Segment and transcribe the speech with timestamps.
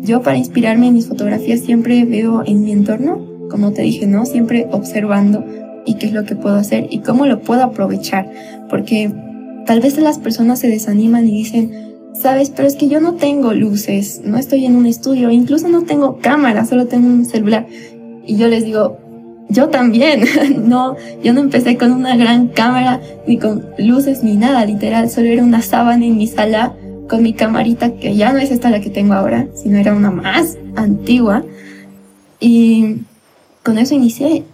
[0.00, 4.24] Yo para inspirarme en mis fotografías siempre veo en mi entorno, como te dije, ¿no?
[4.24, 5.44] Siempre observando
[5.84, 8.30] y qué es lo que puedo hacer y cómo lo puedo aprovechar,
[8.70, 9.12] porque
[9.66, 13.52] tal vez las personas se desaniman y dicen, sabes, pero es que yo no tengo
[13.52, 17.66] luces, no estoy en un estudio, incluso no tengo cámara, solo tengo un celular.
[18.26, 18.96] Y yo les digo,
[19.50, 20.24] yo también,
[20.68, 25.26] no, yo no empecé con una gran cámara, ni con luces, ni nada, literal, solo
[25.26, 26.74] era una sábana en mi sala
[27.08, 30.10] con mi camarita, que ya no es esta la que tengo ahora, sino era una
[30.10, 31.42] más antigua.
[32.38, 32.98] Y
[33.64, 34.44] con eso inicié.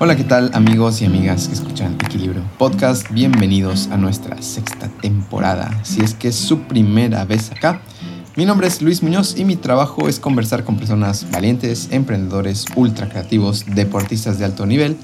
[0.00, 3.10] Hola, ¿qué tal amigos y amigas que escuchan Equilibrio Podcast?
[3.10, 5.80] Bienvenidos a nuestra sexta temporada.
[5.82, 7.82] Si es que es su primera vez acá,
[8.38, 13.08] mi nombre es Luis Muñoz y mi trabajo es conversar con personas valientes, emprendedores, ultra
[13.08, 14.96] creativos, deportistas de alto nivel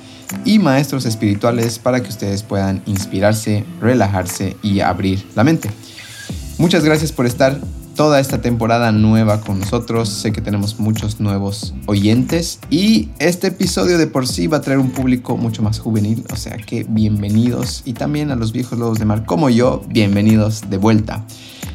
[0.44, 5.68] y maestros espirituales para que ustedes puedan inspirarse, relajarse y abrir la mente.
[6.58, 7.58] Muchas gracias por estar
[7.96, 10.10] toda esta temporada nueva con nosotros.
[10.10, 14.78] Sé que tenemos muchos nuevos oyentes y este episodio de por sí va a traer
[14.78, 19.00] un público mucho más juvenil, o sea que bienvenidos y también a los viejos lobos
[19.00, 21.26] de mar como yo, bienvenidos de vuelta.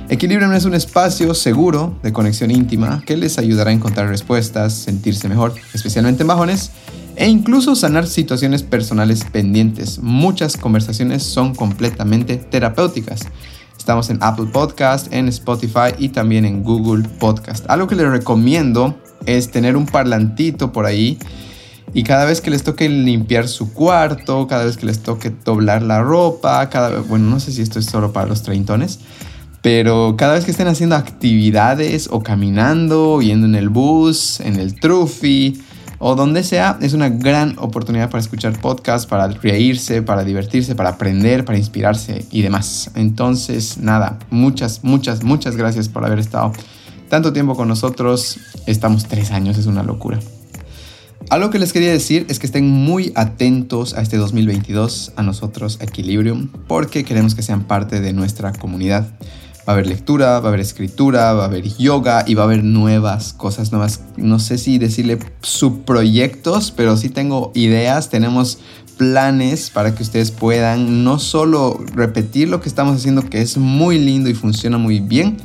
[0.10, 4.74] Equilibrio no es un espacio seguro de conexión íntima que les ayudará a encontrar respuestas,
[4.74, 6.72] sentirse mejor, especialmente en bajones,
[7.16, 10.00] e incluso sanar situaciones personales pendientes.
[10.00, 13.22] Muchas conversaciones son completamente terapéuticas.
[13.78, 17.70] Estamos en Apple Podcast, en Spotify y también en Google Podcast.
[17.70, 21.20] Algo que les recomiendo es tener un parlantito por ahí
[21.94, 25.84] y cada vez que les toque limpiar su cuarto, cada vez que les toque doblar
[25.84, 29.00] la ropa, cada bueno, no sé si esto es solo para los treintones,
[29.62, 34.80] pero cada vez que estén haciendo actividades o caminando, yendo en el bus, en el
[34.80, 35.62] trufi,
[36.00, 40.92] o donde sea, es una gran oportunidad para escuchar podcasts, para reírse, para divertirse, para
[40.92, 42.90] aprender, para inspirarse y demás.
[42.96, 46.54] Entonces, nada, muchas, muchas, muchas gracias por haber estado
[47.10, 48.40] tanto tiempo con nosotros.
[48.66, 50.20] Estamos tres años, es una locura.
[51.30, 55.80] Algo que les quería decir es que estén muy atentos a este 2022, a nosotros,
[55.82, 59.08] Equilibrium, porque queremos que sean parte de nuestra comunidad.
[59.70, 62.46] Va a haber lectura, va a haber escritura, va a haber yoga y va a
[62.46, 64.02] haber nuevas cosas nuevas.
[64.18, 68.58] No sé si decirle subproyectos, pero sí tengo ideas, tenemos
[68.98, 74.00] planes para que ustedes puedan no solo repetir lo que estamos haciendo, que es muy
[74.00, 75.38] lindo y funciona muy bien,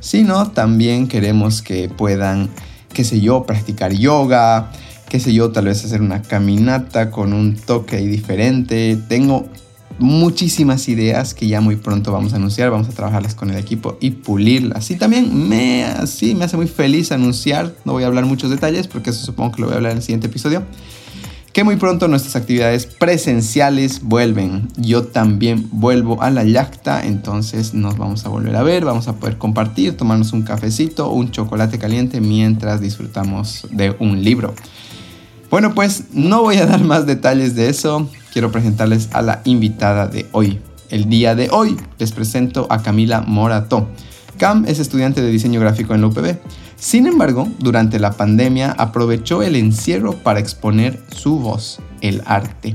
[0.00, 2.50] sino también queremos que puedan,
[2.92, 4.70] qué sé yo, practicar yoga,
[5.08, 8.98] qué sé yo, tal vez hacer una caminata con un toque diferente.
[9.08, 9.48] Tengo
[10.02, 13.96] muchísimas ideas que ya muy pronto vamos a anunciar, vamos a trabajarlas con el equipo
[14.00, 14.90] y pulirlas.
[14.90, 18.88] Y también me, sí, me hace muy feliz anunciar, no voy a hablar muchos detalles
[18.88, 20.64] porque eso supongo que lo voy a hablar en el siguiente episodio,
[21.52, 24.68] que muy pronto nuestras actividades presenciales vuelven.
[24.76, 29.16] Yo también vuelvo a la yacta, entonces nos vamos a volver a ver, vamos a
[29.16, 34.54] poder compartir, tomarnos un cafecito, un chocolate caliente mientras disfrutamos de un libro.
[35.50, 40.06] Bueno, pues no voy a dar más detalles de eso quiero presentarles a la invitada
[40.06, 40.60] de hoy.
[40.90, 43.88] El día de hoy les presento a Camila Morato.
[44.38, 46.36] Cam es estudiante de diseño gráfico en la UPB.
[46.76, 52.74] Sin embargo, durante la pandemia aprovechó el encierro para exponer su voz, el arte.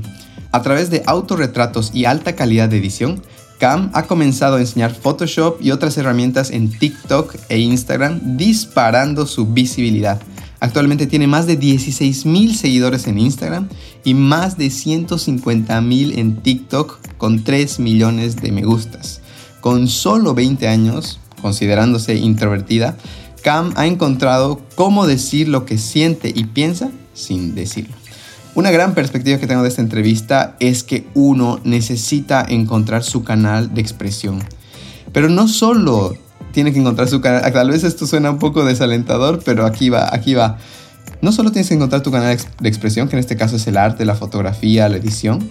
[0.50, 3.22] A través de autorretratos y alta calidad de edición,
[3.58, 9.46] Cam ha comenzado a enseñar Photoshop y otras herramientas en TikTok e Instagram, disparando su
[9.46, 10.20] visibilidad.
[10.60, 13.68] Actualmente tiene más de 16 mil seguidores en Instagram
[14.04, 19.20] y más de 150 mil en TikTok con 3 millones de me gustas.
[19.60, 22.96] Con solo 20 años, considerándose introvertida,
[23.42, 27.94] Cam ha encontrado cómo decir lo que siente y piensa sin decirlo.
[28.54, 33.72] Una gran perspectiva que tengo de esta entrevista es que uno necesita encontrar su canal
[33.72, 34.42] de expresión.
[35.12, 36.16] Pero no solo
[36.58, 37.52] tiene que encontrar su canal.
[37.52, 40.58] Tal vez esto suena un poco desalentador, pero aquí va, aquí va.
[41.22, 43.76] No solo tienes que encontrar tu canal de expresión, que en este caso es el
[43.76, 45.48] arte, la fotografía, la edición,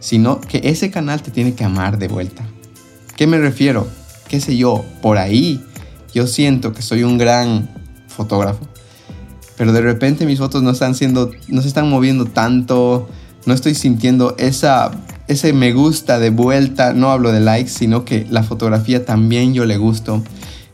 [0.00, 2.44] sino que ese canal te tiene que amar de vuelta.
[3.16, 3.88] ¿Qué me refiero?
[4.28, 4.84] ¿Qué sé yo?
[5.00, 5.64] Por ahí
[6.12, 7.70] yo siento que soy un gran
[8.08, 8.68] fotógrafo,
[9.56, 13.08] pero de repente mis fotos no están siendo, no se están moviendo tanto,
[13.46, 14.90] no estoy sintiendo esa
[15.26, 19.64] ese me gusta de vuelta, no hablo de likes, sino que la fotografía también yo
[19.64, 20.22] le gusto.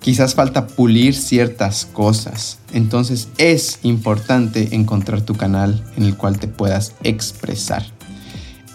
[0.07, 2.61] Quizás falta pulir ciertas cosas.
[2.73, 7.83] Entonces es importante encontrar tu canal en el cual te puedas expresar.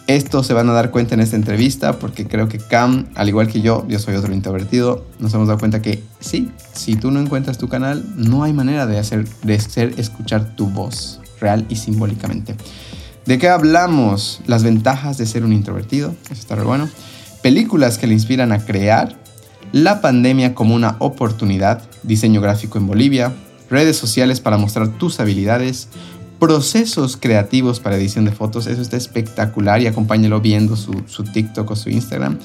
[0.07, 3.47] Esto se van a dar cuenta en esta entrevista porque creo que Cam, al igual
[3.47, 7.21] que yo, yo soy otro introvertido, nos hemos dado cuenta que sí, si tú no
[7.21, 12.57] encuentras tu canal, no hay manera de hacer, de escuchar tu voz, real y simbólicamente.
[13.25, 14.41] ¿De qué hablamos?
[14.47, 16.89] Las ventajas de ser un introvertido, eso está bueno.
[17.41, 19.20] Películas que le inspiran a crear,
[19.71, 23.33] la pandemia como una oportunidad, diseño gráfico en Bolivia,
[23.69, 25.88] redes sociales para mostrar tus habilidades,
[26.39, 28.68] procesos creativos para edición de fotos.
[28.68, 32.39] Eso está espectacular y acompáñelo viendo su, su TikTok o su Instagram.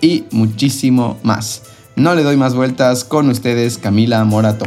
[0.00, 1.62] Y muchísimo más.
[1.94, 4.66] No le doy más vueltas con ustedes, Camila Morato.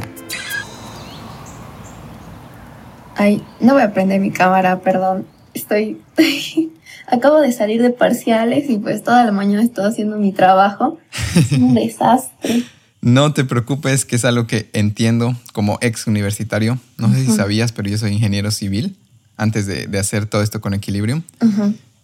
[3.16, 5.28] Ay, no voy a prender mi cámara, perdón.
[5.54, 6.02] Estoy.
[7.12, 11.00] Acabo de salir de parciales y pues toda la mañana estoy haciendo mi trabajo.
[11.36, 12.64] Es un desastre.
[13.02, 16.80] No te preocupes, que es algo que entiendo como ex universitario.
[16.98, 18.98] No sé si sabías, pero yo soy ingeniero civil
[19.38, 21.24] antes de, hacer todo esto con Equilibrium.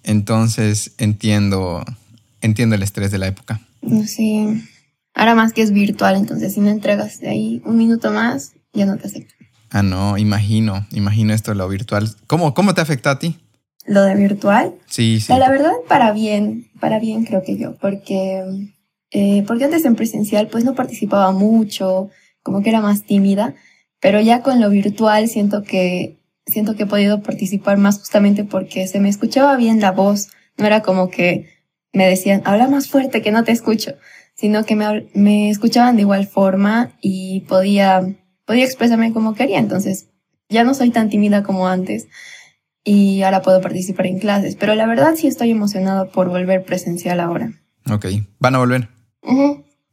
[0.04, 1.84] Entonces entiendo,
[2.42, 3.60] entiendo el estrés de la época.
[4.06, 4.63] Sí.
[5.13, 8.86] Ahora más que es virtual, entonces si no entregas de ahí un minuto más, ya
[8.86, 9.34] no te acepto.
[9.69, 12.10] Ah, no, imagino, imagino esto de lo virtual.
[12.28, 13.38] ¿Cómo, cómo te afecta a ti?
[13.86, 14.76] Lo de virtual.
[14.88, 15.34] Sí, sí.
[15.34, 18.44] La verdad, para bien, para bien creo que yo, porque
[19.18, 22.10] eh, porque antes en presencial pues no participaba mucho,
[22.44, 23.56] como que era más tímida,
[24.02, 28.90] pero ya con lo virtual siento que, siento que he podido participar más justamente porque
[28.90, 30.28] se me escuchaba bien la voz,
[30.58, 31.50] no era como que
[31.94, 33.94] me decían, habla más fuerte que no te escucho,
[34.34, 40.08] sino que me, me escuchaban de igual forma y podía, podía expresarme como quería, entonces
[40.50, 42.08] ya no soy tan tímida como antes
[42.86, 47.20] y ahora puedo participar en clases, pero la verdad sí estoy emocionada por volver presencial
[47.20, 47.52] ahora.
[47.92, 48.06] Ok,
[48.40, 48.88] ¿van a volver?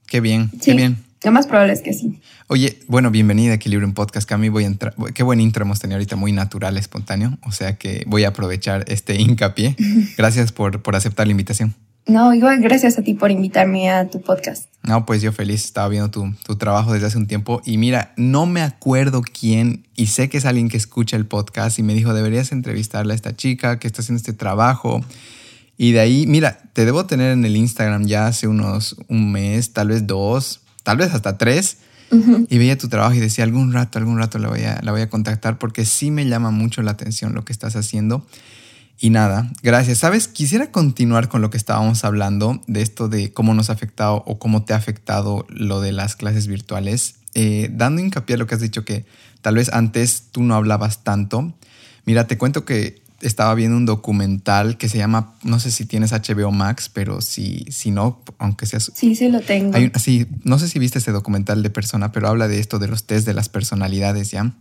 [0.06, 0.98] Qué bien, qué bien.
[1.24, 2.20] Lo más probable es que sí.
[2.48, 4.28] Oye, bueno, bienvenida a Equilibrio en Podcast.
[4.28, 4.94] Cami, voy a entrar.
[5.14, 7.38] Qué buen intro hemos tenido ahorita, muy natural, espontáneo.
[7.44, 9.76] O sea que voy a aprovechar este hincapié.
[10.18, 11.74] Gracias por, por aceptar la invitación.
[12.06, 14.66] No, igual gracias a ti por invitarme a tu podcast.
[14.82, 18.12] No, pues yo feliz, estaba viendo tu, tu, trabajo desde hace un tiempo y mira,
[18.16, 21.94] no me acuerdo quién y sé que es alguien que escucha el podcast y me
[21.94, 25.00] dijo, deberías entrevistarle a esta chica que está haciendo este trabajo
[25.76, 29.72] y de ahí, mira, te debo tener en el Instagram ya hace unos un mes,
[29.72, 31.78] tal vez dos, tal vez hasta tres.
[32.50, 35.00] Y veía tu trabajo y decía, algún rato, algún rato la voy, a, la voy
[35.00, 38.26] a contactar porque sí me llama mucho la atención lo que estás haciendo.
[39.02, 39.98] Y nada, gracias.
[39.98, 44.22] Sabes, quisiera continuar con lo que estábamos hablando de esto de cómo nos ha afectado
[44.28, 48.46] o cómo te ha afectado lo de las clases virtuales, eh, dando hincapié a lo
[48.46, 49.04] que has dicho que
[49.40, 51.52] tal vez antes tú no hablabas tanto.
[52.04, 56.12] Mira, te cuento que estaba viendo un documental que se llama, no sé si tienes
[56.12, 58.78] HBO Max, pero si, si no, aunque sea...
[58.78, 59.76] Sí, sí lo tengo.
[59.98, 63.02] sí, no sé si viste ese documental de persona, pero habla de esto, de los
[63.02, 64.52] test de las personalidades, ¿ya?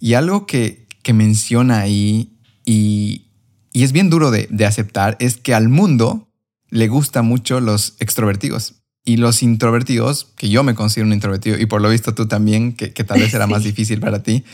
[0.00, 2.32] Y algo que, que, menciona ahí,
[2.64, 3.26] y,
[3.72, 6.28] y es bien duro de, de, aceptar, es que al mundo
[6.70, 8.74] le gusta mucho los extrovertidos.
[9.02, 12.74] Y los introvertidos, que yo me considero un introvertido, y por lo visto tú también,
[12.74, 14.44] que, que tal vez era más difícil para ti,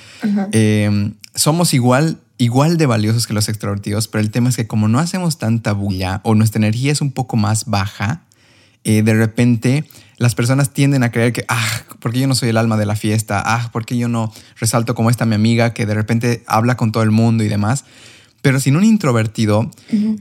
[0.52, 4.88] eh, somos igual igual de valiosos que los extrovertidos, pero el tema es que como
[4.88, 8.24] no hacemos tanta bulla o nuestra energía es un poco más baja,
[8.84, 9.84] eh, de repente
[10.18, 12.96] las personas tienden a creer que, ah, porque yo no soy el alma de la
[12.96, 16.92] fiesta, ah, porque yo no resalto como esta mi amiga que de repente habla con
[16.92, 17.84] todo el mundo y demás.
[18.46, 19.68] Pero sin un introvertido,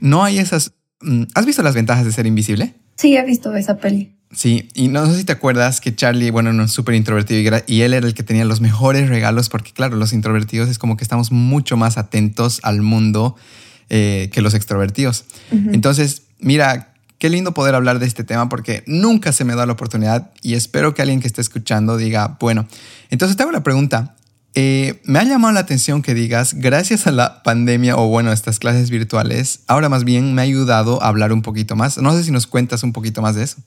[0.02, 0.72] no hay esas...
[1.02, 2.74] Mm, ¿Has visto las ventajas de ser invisible?
[2.96, 4.16] Sí, he visto esa peli.
[4.32, 7.82] Sí, y no sé si te acuerdas que Charlie, bueno, no es súper introvertido y,
[7.82, 11.04] él era el que tenía los mejores regalos porque, claro, los introvertidos es como que
[11.04, 13.36] estamos mucho más atentos al mundo
[13.92, 15.26] eh, que los extrovertidos.
[15.52, 19.74] Entonces, mira, qué lindo poder hablar de este tema porque nunca se me da la
[19.74, 22.68] oportunidad y espero que alguien que esté escuchando diga, bueno,
[23.12, 24.16] entonces te hago la pregunta.
[24.58, 28.58] Eh, me ha llamado la atención que digas, gracias a la pandemia o bueno, estas
[28.58, 31.98] clases virtuales, ahora más bien me ha ayudado a hablar un poquito más.
[31.98, 33.58] No sé si nos cuentas un poquito más de eso.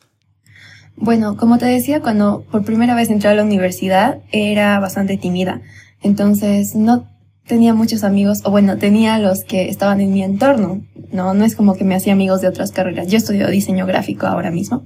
[0.96, 5.60] Bueno, como te decía, cuando por primera vez entré a la universidad era bastante tímida.
[6.02, 7.06] Entonces no
[7.46, 10.82] tenía muchos amigos, o bueno, tenía los que estaban en mi entorno.
[11.12, 13.08] No, no es como que me hacía amigos de otras carreras.
[13.08, 14.84] Yo estudio diseño gráfico ahora mismo.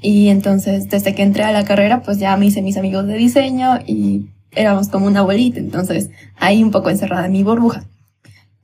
[0.00, 3.16] Y entonces, desde que entré a la carrera, pues ya me hice mis amigos de
[3.16, 4.26] diseño y
[4.56, 5.60] éramos como una abuelita.
[5.60, 7.84] Entonces, ahí un poco encerrada en mi burbuja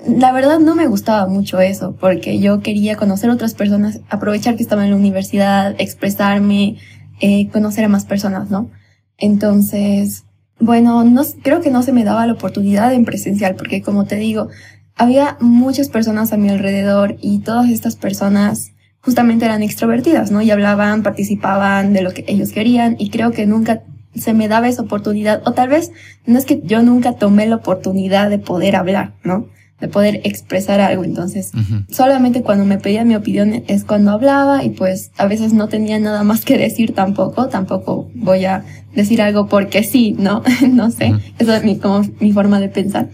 [0.07, 4.63] la verdad no me gustaba mucho eso, porque yo quería conocer otras personas, aprovechar que
[4.63, 6.79] estaba en la universidad, expresarme,
[7.21, 8.71] eh, conocer a más personas, ¿no?
[9.19, 10.25] Entonces,
[10.59, 14.17] bueno, no, creo que no se me daba la oportunidad en presencial, porque como te
[14.17, 14.49] digo,
[14.97, 20.43] había muchas personas a mi alrededor y todas estas personas justamente eran extrovertidas, ¿no?
[20.43, 23.83] Y hablaban, participaban de lo que ellos querían y creo que nunca
[24.15, 25.93] se me daba esa oportunidad, o tal vez
[26.27, 29.47] no es que yo nunca tomé la oportunidad de poder hablar, ¿no?
[29.83, 31.03] de poder expresar algo.
[31.03, 31.51] Entonces,
[31.91, 35.99] solamente cuando me pedía mi opinión es cuando hablaba y pues a veces no tenía
[35.99, 38.65] nada más que decir tampoco, tampoco voy a
[38.95, 40.45] decir algo porque sí, ¿no?
[40.71, 43.09] no sé, eso es mi, como mi forma de pensar.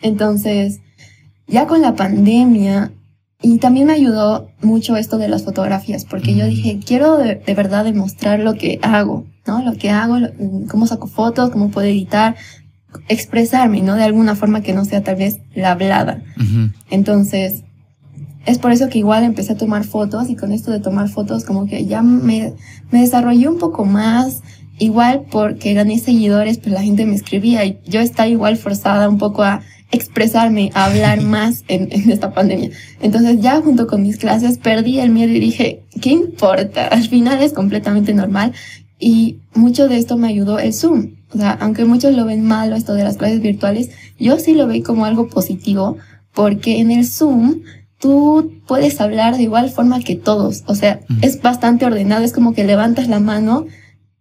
[0.00, 0.80] Entonces,
[1.46, 2.92] ya con la pandemia,
[3.42, 7.84] y también me ayudó mucho esto de las fotografías, porque yo dije, quiero de, verdad
[7.84, 9.62] demostrar lo que hago, ¿no?
[9.62, 10.16] Lo que hago,
[10.68, 12.36] cómo saco fotos, cómo puedo editar,
[13.08, 13.94] expresarme, ¿no?
[13.94, 16.22] De alguna forma que no sea tal vez la hablada.
[16.90, 17.64] Entonces,
[18.46, 21.44] es por eso que igual empecé a tomar fotos y con esto de tomar fotos
[21.44, 22.52] como que ya me,
[22.90, 24.42] me desarrollé un poco más,
[24.78, 29.18] igual porque gané seguidores, pues la gente me escribía y yo estaba igual forzada un
[29.18, 32.70] poco a expresarme, a hablar más en, en, esta pandemia.
[33.00, 36.88] Entonces ya junto con mis clases perdí el miedo y dije, ¿qué importa?
[36.88, 38.52] Al final es completamente normal
[38.98, 41.16] y mucho de esto me ayudó el Zoom.
[41.34, 44.66] O sea, aunque muchos lo ven malo esto de las clases virtuales, yo sí lo
[44.66, 45.96] veo como algo positivo
[46.32, 47.62] porque en el Zoom
[47.98, 50.62] tú puedes hablar de igual forma que todos.
[50.66, 53.66] O sea, es bastante ordenado, es como que levantas la mano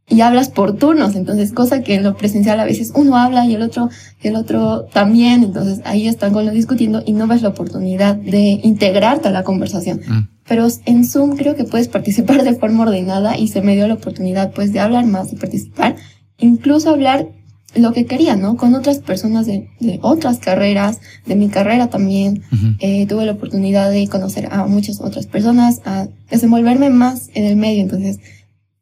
[0.07, 3.55] y hablas por turnos, entonces cosa que en lo presencial a veces uno habla y
[3.55, 3.89] el otro
[4.21, 8.59] el otro también, entonces ahí están con lo discutiendo y no ves la oportunidad de
[8.63, 10.01] integrarte a la conversación.
[10.05, 10.32] Mm.
[10.47, 13.95] Pero en Zoom creo que puedes participar de forma ordenada y se me dio la
[13.95, 15.95] oportunidad pues de hablar más y participar,
[16.37, 17.27] incluso hablar
[17.75, 18.55] lo que quería, ¿no?
[18.55, 22.43] Con otras personas de, de otras carreras, de mi carrera también.
[22.79, 27.55] eh, tuve la oportunidad de conocer a muchas otras personas, a desenvolverme más en el
[27.55, 28.19] medio, entonces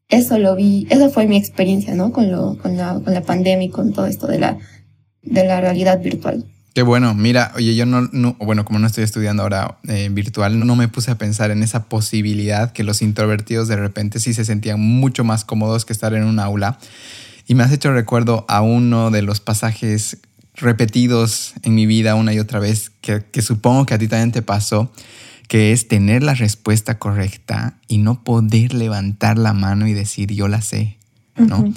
[0.10, 2.12] eso lo vi, esa fue mi experiencia, ¿no?
[2.12, 4.58] Con, lo, con, la, con la pandemia y con todo esto de la,
[5.22, 6.44] de la realidad virtual.
[6.73, 10.65] Qué bueno, mira, oye, yo no, no bueno, como no estoy estudiando ahora eh, virtual,
[10.65, 14.45] no me puse a pensar en esa posibilidad que los introvertidos de repente sí se
[14.45, 16.79] sentían mucho más cómodos que estar en un aula.
[17.45, 20.19] Y me has hecho recuerdo a uno de los pasajes
[20.55, 24.31] repetidos en mi vida una y otra vez, que, que supongo que a ti también
[24.31, 24.93] te pasó,
[25.49, 30.47] que es tener la respuesta correcta y no poder levantar la mano y decir yo
[30.47, 30.97] la sé,
[31.35, 31.73] ¿no?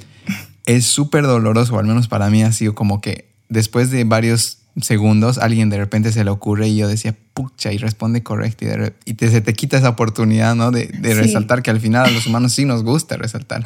[0.66, 5.38] Es súper doloroso, al menos para mí ha sido como que después de varios segundos
[5.38, 8.64] alguien de repente se le ocurre y yo decía, pucha, y responde correcto
[9.04, 10.70] y, te, se te quita esa oportunidad, ¿no?
[10.70, 13.62] De, resaltar que al final a los humanos sí nos gusta resaltar.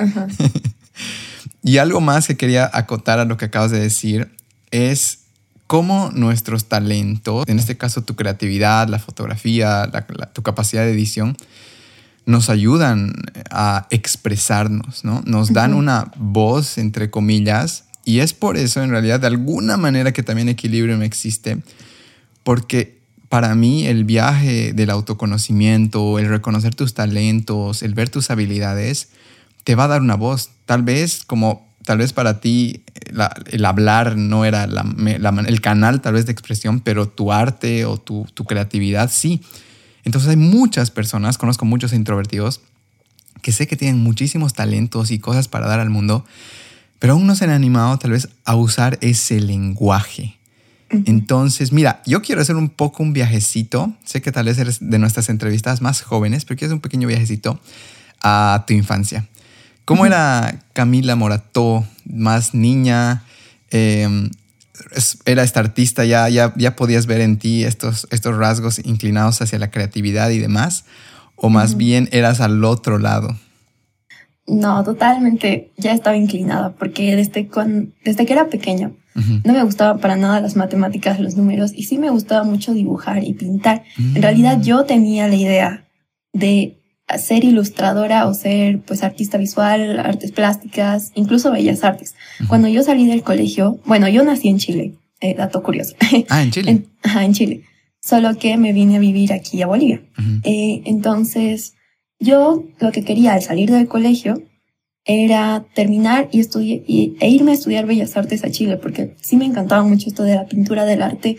[1.62, 4.30] y algo más que quería acotar a lo que acabas de decir
[4.70, 5.20] es
[5.66, 9.90] cómo nuestros talentos, en este caso tu creatividad, la fotografía,
[10.32, 11.36] tu capacidad de edición,
[12.26, 13.14] nos ayudan
[13.50, 15.22] a expresarnos, ¿no?
[15.24, 20.12] Nos dan una voz, entre comillas, y es por eso, en realidad, de alguna manera
[20.14, 21.58] que también equilibrio existe,
[22.42, 22.96] porque
[23.28, 29.10] para mí el viaje del autoconocimiento, el reconocer tus talentos, el ver tus habilidades,
[29.62, 30.52] te va a dar una voz.
[30.64, 32.82] Tal vez como tal vez para ti
[33.50, 38.24] el hablar no era el canal tal vez de expresión, pero tu arte o tu,
[38.46, 39.42] creatividad sí.
[40.02, 42.62] Entonces hay muchas personas, conozco muchos introvertidos,
[43.42, 46.24] que sé que tienen muchísimos talentos y cosas para dar al mundo,
[46.98, 50.38] pero aún no se han animado tal vez a usar ese lenguaje.
[50.90, 53.92] Entonces, mira, yo quiero hacer un poco un viajecito.
[54.04, 57.08] Sé que tal vez eres de nuestras entrevistas más jóvenes, pero quiero hacer un pequeño
[57.08, 57.60] viajecito
[58.22, 59.28] a tu infancia.
[59.84, 63.24] ¿Cómo era Camila Morató, más niña?
[63.70, 64.30] Em,
[65.24, 69.58] era esta artista, ya, ya, ya podías ver en ti estos, estos rasgos inclinados hacia
[69.58, 70.84] la creatividad y demás,
[71.36, 73.36] o más bien eras al otro lado.
[74.48, 77.48] No, totalmente ya estaba inclinada, porque desde,
[78.04, 78.90] desde que era pequeña
[79.44, 83.24] no me gustaba para nada las matemáticas, los números, y sí me gustaba mucho dibujar
[83.24, 83.82] y pintar.
[83.98, 84.62] En realidad mm.
[84.62, 85.88] yo tenía la idea
[86.32, 86.78] de
[87.18, 92.14] ser ilustradora o ser pues artista visual, artes plásticas, incluso bellas artes.
[92.48, 95.96] Cuando yo salí del colegio, bueno, yo nací en Chile, eh, dato curioso.
[96.28, 96.84] Ah, en Chile.
[97.02, 97.62] ajá, en Chile.
[98.00, 100.00] Solo que me vine a vivir aquí a Bolivia.
[100.44, 101.74] Eh, entonces,
[102.18, 104.42] yo lo que quería al salir del colegio
[105.04, 109.46] era terminar y y, e irme a estudiar bellas artes a Chile, porque sí me
[109.46, 111.38] encantaba mucho esto de la pintura del arte,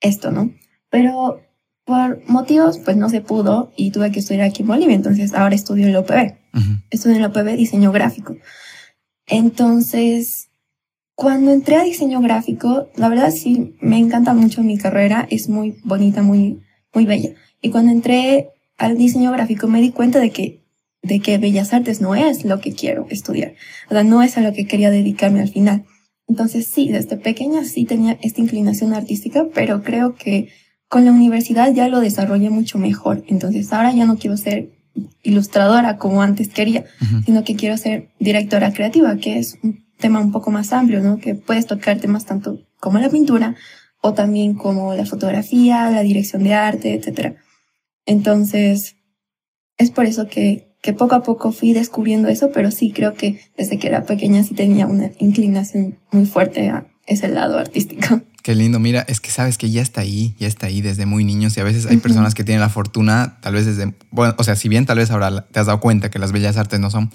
[0.00, 0.52] esto, ¿no?
[0.90, 1.40] Pero
[1.84, 4.94] por motivos, pues no se pudo y tuve que estudiar aquí en Bolivia.
[4.94, 6.34] Entonces ahora estudio en la UPB.
[6.90, 8.36] Estudio en la UPB diseño gráfico.
[9.26, 10.50] Entonces,
[11.14, 15.26] cuando entré a diseño gráfico, la verdad sí me encanta mucho mi carrera.
[15.30, 16.60] Es muy bonita, muy,
[16.92, 17.30] muy bella.
[17.62, 20.64] Y cuando entré al diseño gráfico me di cuenta de que,
[21.02, 23.54] de que Bellas Artes no es lo que quiero estudiar.
[23.88, 25.84] O sea, no es a lo que quería dedicarme al final.
[26.28, 30.48] Entonces sí, desde pequeña sí tenía esta inclinación artística, pero creo que
[30.88, 33.24] con la universidad ya lo desarrollé mucho mejor.
[33.28, 34.70] Entonces ahora ya no quiero ser
[35.22, 36.84] ilustradora como antes quería,
[37.24, 41.18] sino que quiero ser directora creativa, que es un tema un poco más amplio, ¿no?
[41.18, 43.56] Que puedes tocar temas tanto como la pintura,
[44.00, 47.36] o también como la fotografía, la dirección de arte, etc.
[48.06, 48.96] Entonces,
[49.76, 53.40] es por eso que, que poco a poco fui descubriendo eso, pero sí creo que
[53.56, 58.22] desde que era pequeña sí tenía una inclinación muy fuerte a ese lado artístico.
[58.42, 61.24] Qué lindo, mira, es que sabes que ya está ahí, ya está ahí desde muy
[61.24, 64.44] niños y a veces hay personas que tienen la fortuna, tal vez desde, bueno, o
[64.44, 66.88] sea, si bien tal vez ahora te has dado cuenta que las bellas artes no
[66.88, 67.10] son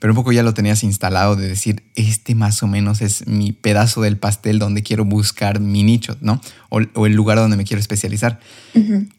[0.00, 3.52] pero un poco ya lo tenías instalado de decir, este más o menos es mi
[3.52, 6.40] pedazo del pastel donde quiero buscar mi nicho, ¿no?
[6.70, 8.40] O, el lugar donde me quiero especializar.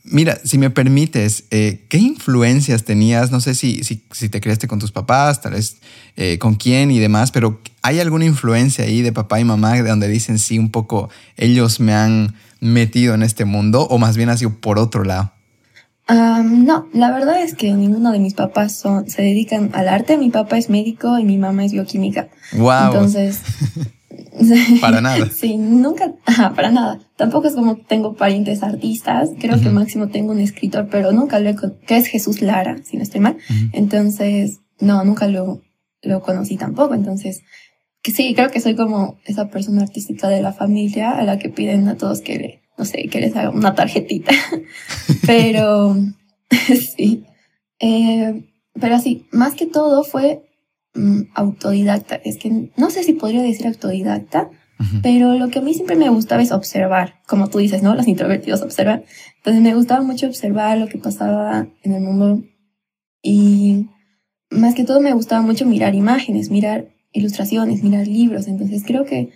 [0.04, 3.30] Mira, si me permites, eh, ¿qué influencias tenías?
[3.32, 5.78] No sé si, si, si, te creaste con tus papás, tal vez
[6.16, 9.84] eh, con quién y demás, pero ¿hay alguna influencia ahí de papá y mamá de
[9.84, 14.30] donde dicen, sí, un poco ellos me han metido en este mundo o más bien
[14.30, 15.32] ha sido por otro lado?
[16.14, 20.18] No, la verdad es que ninguno de mis papás son, se dedican al arte.
[20.18, 22.30] Mi papá es médico y mi mamá es bioquímica.
[22.54, 22.86] Wow.
[22.88, 23.42] Entonces.
[24.82, 25.30] para nada.
[25.36, 26.14] Sí, nunca,
[26.56, 27.00] para nada.
[27.16, 29.30] Tampoco es como tengo parientes artistas.
[29.40, 32.98] Creo que máximo tengo un escritor, pero nunca lo he, que es Jesús Lara, si
[32.98, 33.38] no estoy mal.
[33.74, 35.62] Entonces, no, nunca lo,
[36.02, 36.94] lo conocí tampoco.
[36.94, 37.44] Entonces,
[38.02, 41.50] que sí, creo que soy como esa persona artística de la familia a la que
[41.50, 44.34] piden a todos que le no sé, que les haga una tarjetita.
[45.28, 45.96] pero
[46.98, 47.24] sí.
[47.80, 50.42] Eh, pero sí, más que todo fue
[50.96, 52.16] mm, autodidacta.
[52.16, 54.50] Es que no sé si podría decir autodidacta,
[55.04, 57.94] pero lo que a mí siempre me gustaba es observar, como tú dices, ¿no?
[57.94, 59.04] Los introvertidos observan.
[59.38, 62.42] Entonces me gustaba mucho observar lo que pasaba en el mundo
[63.22, 63.90] y
[64.50, 68.48] más que todo me gustaba mucho mirar imágenes, mirar ilustraciones, mirar libros.
[68.48, 69.30] Entonces creo que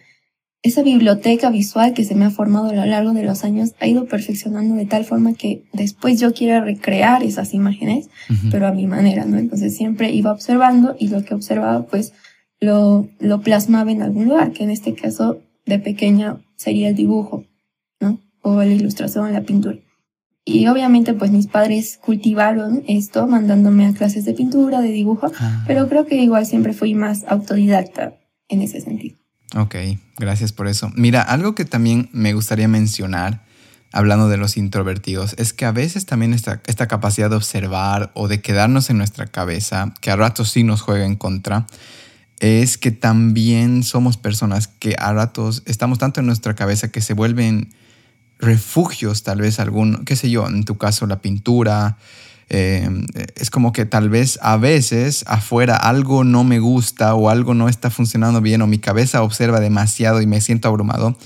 [0.65, 3.85] esa biblioteca visual que se me ha formado a lo largo de los años ha
[3.85, 8.09] ido perfeccionando de tal forma que después yo quiera recrear esas imágenes,
[8.49, 9.37] pero a mi manera, ¿no?
[9.37, 12.13] Entonces siempre iba observando y lo que observaba pues
[12.59, 17.43] lo, lo plasmaba en algún lugar, que en este caso de pequeña sería el dibujo,
[17.99, 18.19] ¿no?
[18.41, 19.77] O la ilustración, la pintura.
[20.45, 25.63] Y obviamente pues mis padres cultivaron esto mandándome a clases de pintura, de dibujo, ah.
[25.67, 28.15] pero creo que igual siempre fui más autodidacta
[28.49, 29.24] en ese sentido.
[29.55, 29.75] Ok,
[30.17, 30.91] gracias por eso.
[30.95, 33.45] Mira, algo que también me gustaría mencionar,
[33.93, 38.27] hablando de los introvertidos, es que a veces también esta, esta capacidad de observar o
[38.27, 41.67] de quedarnos en nuestra cabeza, que a ratos sí nos juega en contra,
[42.39, 47.13] es que también somos personas que a ratos estamos tanto en nuestra cabeza que se
[47.13, 47.73] vuelven
[48.39, 51.97] refugios, tal vez algún, qué sé yo, en tu caso la pintura,
[52.49, 52.87] eh,
[53.35, 57.69] es como que tal vez a veces afuera algo no me gusta o algo no
[57.69, 61.17] está funcionando bien o mi cabeza observa demasiado y me siento abrumado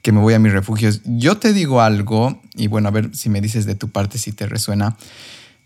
[0.00, 1.00] que me voy a mis refugios.
[1.04, 4.32] Yo te digo algo y bueno, a ver si me dices de tu parte si
[4.32, 4.96] te resuena,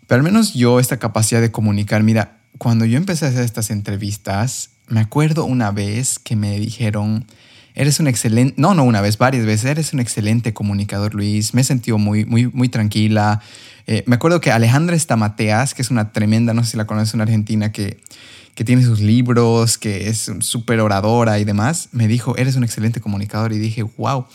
[0.07, 3.69] pero al menos yo esta capacidad de comunicar, mira, cuando yo empecé a hacer estas
[3.69, 7.25] entrevistas, me acuerdo una vez que me dijeron,
[7.79, 11.61] eres un excelente, no, no una vez, varias veces, eres un excelente comunicador, Luis, me
[11.61, 13.41] he sentido muy, muy, muy tranquila.
[13.87, 17.13] Eh, me acuerdo que Alejandra Estamateas, que es una tremenda, no sé si la conoces,
[17.13, 18.01] una argentina que,
[18.53, 22.99] que tiene sus libros, que es súper oradora y demás, me dijo, eres un excelente
[22.99, 24.25] comunicador y dije, wow.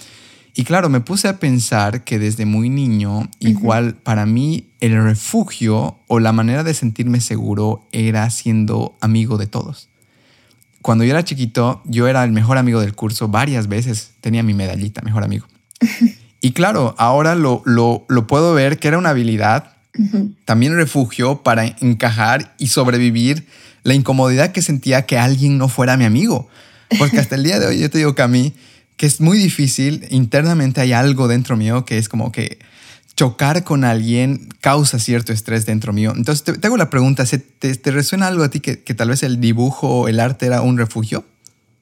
[0.54, 5.98] Y claro, me puse a pensar que desde muy niño, igual para mí el refugio
[6.08, 9.90] o la manera de sentirme seguro era siendo amigo de todos
[10.84, 14.10] cuando yo era chiquito, yo era el mejor amigo del curso varias veces.
[14.20, 15.46] Tenía mi medallita, mejor amigo.
[16.42, 19.72] y claro, ahora lo, lo, lo, puedo ver que era una habilidad,
[20.44, 23.46] también refugio para encajar y sobrevivir
[23.82, 26.50] la incomodidad que sentía que alguien no fuera mi amigo.
[26.98, 28.52] Porque hasta el día de hoy yo te digo que a mí,
[28.98, 32.58] que es muy difícil, internamente hay algo dentro mío que es como que
[33.16, 36.12] chocar con alguien causa cierto estrés dentro mío.
[36.16, 39.40] Entonces, te, hago la pregunta, ¿te, ¿te, resuena algo a ti que, tal vez el
[39.40, 41.24] dibujo o el arte era un refugio?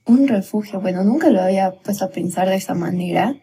[0.04, 3.36] Un refugio, bueno, nunca lo había puesto a pensar de esa manera,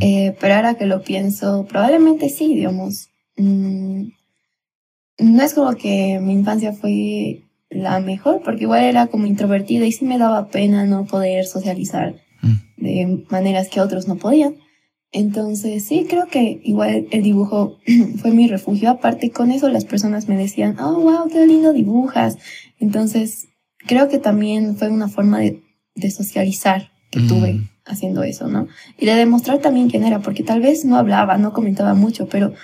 [0.00, 3.08] eh, pero ahora que lo pienso, probablemente sí, digamos.
[3.36, 4.08] Mm,
[5.18, 9.92] no es como que mi infancia fue la mejor, porque igual era como introvertida y
[9.92, 12.54] sí me daba pena no poder socializar mm.
[12.76, 14.56] de maneras que otros no podían.
[15.12, 17.78] Entonces, sí, creo que igual el dibujo
[18.20, 18.90] fue mi refugio.
[18.90, 22.38] Aparte, con eso las personas me decían, oh, wow, qué lindo dibujas.
[22.78, 23.48] Entonces,
[23.86, 25.62] creo que también fue una forma de,
[25.94, 27.28] de socializar que mm.
[27.28, 28.68] tuve haciendo eso, ¿no?
[28.98, 32.54] Y de demostrar también quién era, porque tal vez no hablaba, no comentaba mucho, pero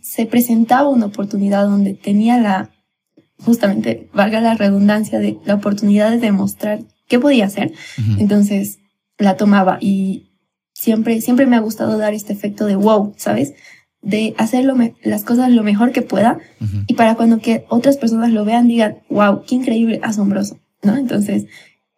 [0.00, 2.70] se presentaba una oportunidad donde tenía la,
[3.44, 7.72] justamente, valga la redundancia, de la oportunidad de demostrar qué podía hacer.
[8.18, 8.78] Entonces,
[9.18, 10.27] la tomaba y
[10.78, 13.54] siempre, siempre me ha gustado dar este efecto de wow, ¿sabes?
[14.00, 14.64] De hacer
[15.02, 16.38] las cosas lo mejor que pueda
[16.86, 20.96] y para cuando que otras personas lo vean digan, wow, qué increíble, asombroso, ¿no?
[20.96, 21.46] Entonces,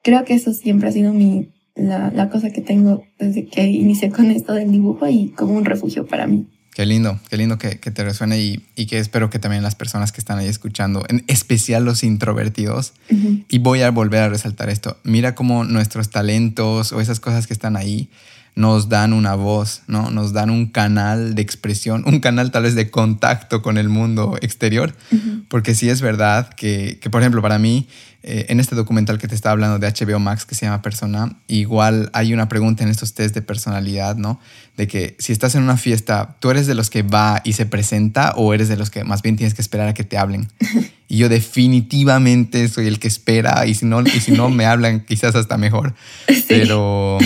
[0.02, 4.10] creo que eso siempre ha sido mi, la, la cosa que tengo desde que inicié
[4.10, 6.46] con esto del dibujo y como un refugio para mí.
[6.72, 9.74] Qué lindo, qué lindo que, que te resuene y, y, que espero que también las
[9.74, 13.44] personas que están ahí escuchando, en especial los introvertidos, uh -huh.
[13.50, 17.52] y voy a volver a resaltar esto, mira cómo nuestros talentos o esas cosas que
[17.52, 18.08] están ahí
[18.54, 20.10] nos dan una voz, ¿no?
[20.10, 24.36] Nos dan un canal de expresión, un canal tal vez de contacto con el mundo
[24.40, 25.44] exterior, uh -huh.
[25.48, 27.88] porque sí es verdad que, que, por ejemplo, para mí,
[28.22, 31.38] eh, en este documental que te estaba hablando de HBO Max que se llama Persona,
[31.48, 34.38] igual hay una pregunta en estos test de personalidad, ¿no?
[34.76, 37.64] De que si estás en una fiesta, ¿tú eres de los que va y se
[37.64, 40.48] presenta o eres de los que más bien tienes que esperar a que te hablen?
[41.12, 45.00] Y yo definitivamente soy el que espera y si no, y si no me hablan
[45.00, 45.94] quizás hasta mejor.
[46.28, 46.44] Sí.
[46.48, 47.18] Pero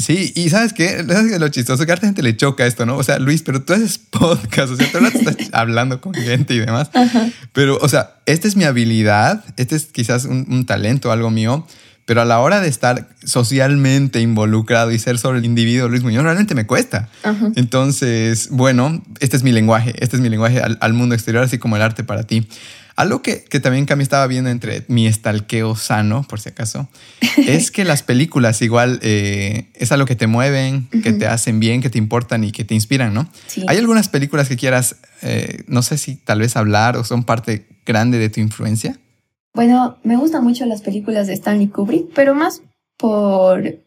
[0.00, 1.04] sí, y ¿sabes qué?
[1.06, 1.86] ¿Sabes qué es lo chistoso?
[1.86, 2.96] Que a la gente le choca esto, ¿no?
[2.96, 6.54] O sea, Luis, pero tú haces podcast, o sea, tú no estás hablando con gente
[6.54, 6.90] y demás.
[6.94, 7.28] Ajá.
[7.52, 11.66] Pero, o sea, esta es mi habilidad, este es quizás un, un talento, algo mío,
[12.10, 16.24] pero a la hora de estar socialmente involucrado y ser sobre el individuo Luis Muñoz,
[16.24, 17.08] realmente me cuesta.
[17.54, 21.58] Entonces, bueno, este es mi lenguaje, este es mi lenguaje al, al mundo exterior, así
[21.58, 22.48] como el arte para ti.
[23.00, 26.88] Algo que, que también Cami estaba viendo entre mi estalqueo sano, por si acaso,
[27.36, 31.02] es que las películas igual eh, es algo que te mueven, uh -huh.
[31.02, 33.28] que te hacen bien, que te importan y que te inspiran, ¿no?
[33.46, 33.64] Sí.
[33.68, 37.66] ¿Hay algunas películas que quieras, eh, no sé si tal vez hablar o son parte
[37.86, 38.98] grande de tu influencia?
[39.54, 42.62] Bueno, me gustan mucho las películas de Stanley Kubrick, pero más
[42.96, 43.78] por,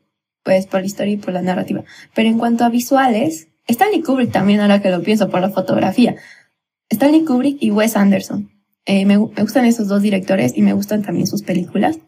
[0.43, 1.83] pues, por la historia y por la narrativa.
[2.13, 6.15] Pero en cuanto a visuales, Stanley Kubrick también, ahora que lo pienso, por la fotografía.
[6.89, 8.52] Stanley Kubrick y Wes Anderson.
[8.85, 11.99] Eh, me, me, gustan esos dos directores y me gustan también sus películas.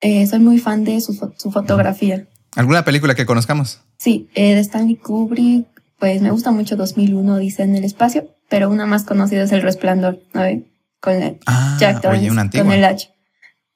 [0.00, 2.26] Eh, soy muy fan de su, su, fotografía.
[2.56, 3.80] ¿Alguna película que conozcamos?
[3.96, 5.66] Sí, eh, de Stanley Kubrick,
[5.98, 9.62] pues me gusta mucho 2001, dice en el espacio, pero una más conocida es El
[9.62, 10.42] Resplandor, ¿no?
[11.00, 12.66] con el ah, Jack Torrance, oye, una antigua.
[12.66, 13.10] con el H.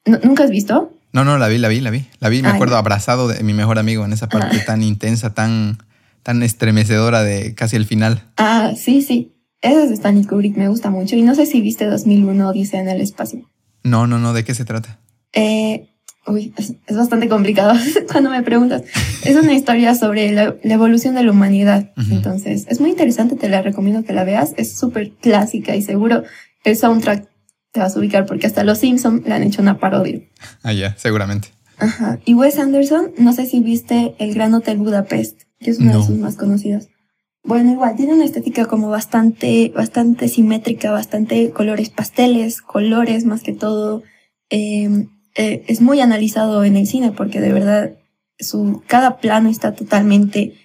[0.05, 0.93] ¿Nunca has visto?
[1.13, 2.07] No, no, la vi, la vi, la vi.
[2.21, 2.55] La vi, me Ay.
[2.55, 4.65] acuerdo abrazado de mi mejor amigo en esa parte ah.
[4.67, 5.79] tan intensa, tan,
[6.23, 8.23] tan estremecedora de casi el final.
[8.37, 9.35] Ah, sí, sí.
[9.61, 11.17] Esa es de Stanley Kubrick, me gusta mucho.
[11.17, 13.49] Y no sé si viste 2001, dice en el espacio.
[13.83, 15.01] No, no, no, ¿de qué se trata?
[15.33, 15.89] Eh,
[16.27, 17.75] uy, es, es, bastante complicado
[18.13, 18.83] cuando me preguntas.
[19.25, 21.93] Es una historia sobre la, la evolución de la humanidad.
[21.97, 22.13] Uh -huh.
[22.13, 24.55] Entonces, es muy interesante, te la recomiendo que la veas.
[24.57, 26.23] Es súper clásica y seguro
[26.65, 27.29] el soundtrack
[27.73, 30.21] te vas a ubicar porque hasta los Simpsons le han hecho una parodia.
[30.63, 31.49] Ah, ya, seguramente.
[31.79, 32.19] Ajá.
[32.25, 36.01] Y Wes Anderson, no sé si viste El Gran Hotel Budapest, que es una no.
[36.01, 36.89] de sus más conocidas.
[37.49, 43.55] Bueno, igual, tiene una estética como bastante, bastante simétrica, bastante colores pasteles, colores más que
[43.55, 44.03] todo.
[44.51, 47.93] Eh, eh, es muy analizado en el cine porque de verdad
[48.39, 50.57] su, cada plano está totalmente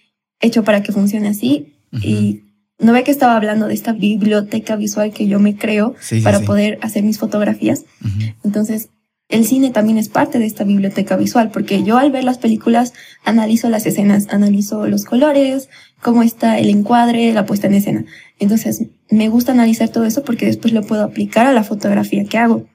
[0.42, 1.74] hecho para que funcione así.
[1.94, 2.06] Uh -huh.
[2.06, 2.44] Y
[2.80, 6.40] no ve que estaba hablando de esta biblioteca visual que yo me creo sí, para
[6.40, 6.46] sí.
[6.46, 7.86] poder hacer mis fotografías.
[8.04, 8.36] Uh -huh.
[8.44, 8.90] Entonces,
[9.34, 12.94] el cine también es parte de esta biblioteca visual, porque yo al ver las películas
[13.24, 15.70] analizo las escenas, analizo los colores,
[16.04, 18.06] cómo está el encuadre, la puesta en escena.
[18.38, 22.38] Entonces, me gusta analizar todo eso porque después lo puedo aplicar a la fotografía que
[22.38, 22.68] hago.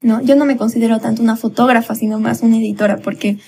[0.00, 3.38] No, yo no me considero tanto una fotógrafa, sino más una editora, porque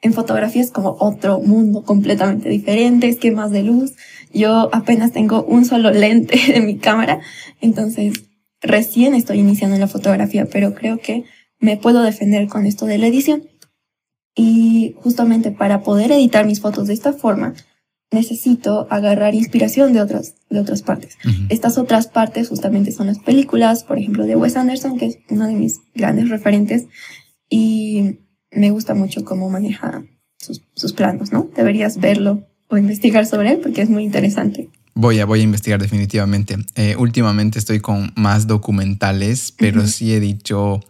[0.00, 3.94] en fotografía es como otro mundo completamente diferente, esquemas de luz.
[4.32, 7.20] Yo apenas tengo un solo lente de mi cámara,
[7.60, 8.12] entonces
[8.60, 11.24] recién estoy iniciando la fotografía, pero creo que
[11.62, 13.44] me puedo defender con esto de la edición.
[14.34, 17.54] Y justamente para poder editar mis fotos de esta forma,
[18.10, 21.16] necesito agarrar inspiración de otras, de otras partes.
[21.24, 21.46] Uh -huh.
[21.48, 25.46] Estas otras partes justamente son las películas, por ejemplo, de Wes Anderson, que es uno
[25.46, 26.86] de mis grandes referentes,
[27.48, 28.18] y
[28.50, 30.04] me gusta mucho cómo maneja
[30.38, 31.48] sus, sus planos, ¿no?
[31.54, 34.68] Deberías verlo o investigar sobre él porque es muy interesante.
[34.94, 36.56] Voy a, voy a investigar definitivamente.
[36.74, 39.88] Eh, últimamente estoy con más documentales, pero uh -huh.
[39.88, 40.80] sí he dicho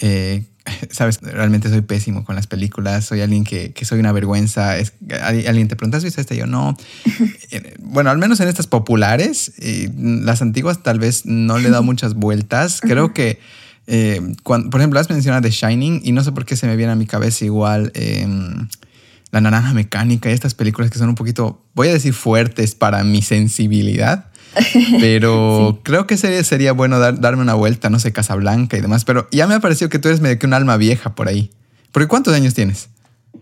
[0.00, 0.44] eh,
[0.90, 4.76] sabes, realmente soy pésimo con las películas, soy alguien que, que soy una vergüenza.
[4.78, 6.34] Es, alguien te preguntas, ¿viste esta?
[6.34, 6.76] Yo no.
[7.50, 11.70] Eh, bueno, al menos en estas populares, eh, las antiguas tal vez no le he
[11.70, 12.80] dado muchas vueltas.
[12.80, 13.38] Creo que,
[13.86, 16.74] eh, cuando, por ejemplo, has mencionado The Shining y no sé por qué se me
[16.74, 18.66] viene a mi cabeza igual em,
[19.30, 23.04] La Naranja Mecánica y estas películas que son un poquito, voy a decir, fuertes para
[23.04, 24.32] mi sensibilidad.
[25.00, 25.80] Pero sí.
[25.82, 29.04] creo que sería, sería bueno dar, darme una vuelta, no sé, Casablanca y demás.
[29.04, 31.50] Pero ya me ha parecido que tú eres medio que un alma vieja por ahí.
[31.92, 32.88] Porque ¿cuántos años tienes?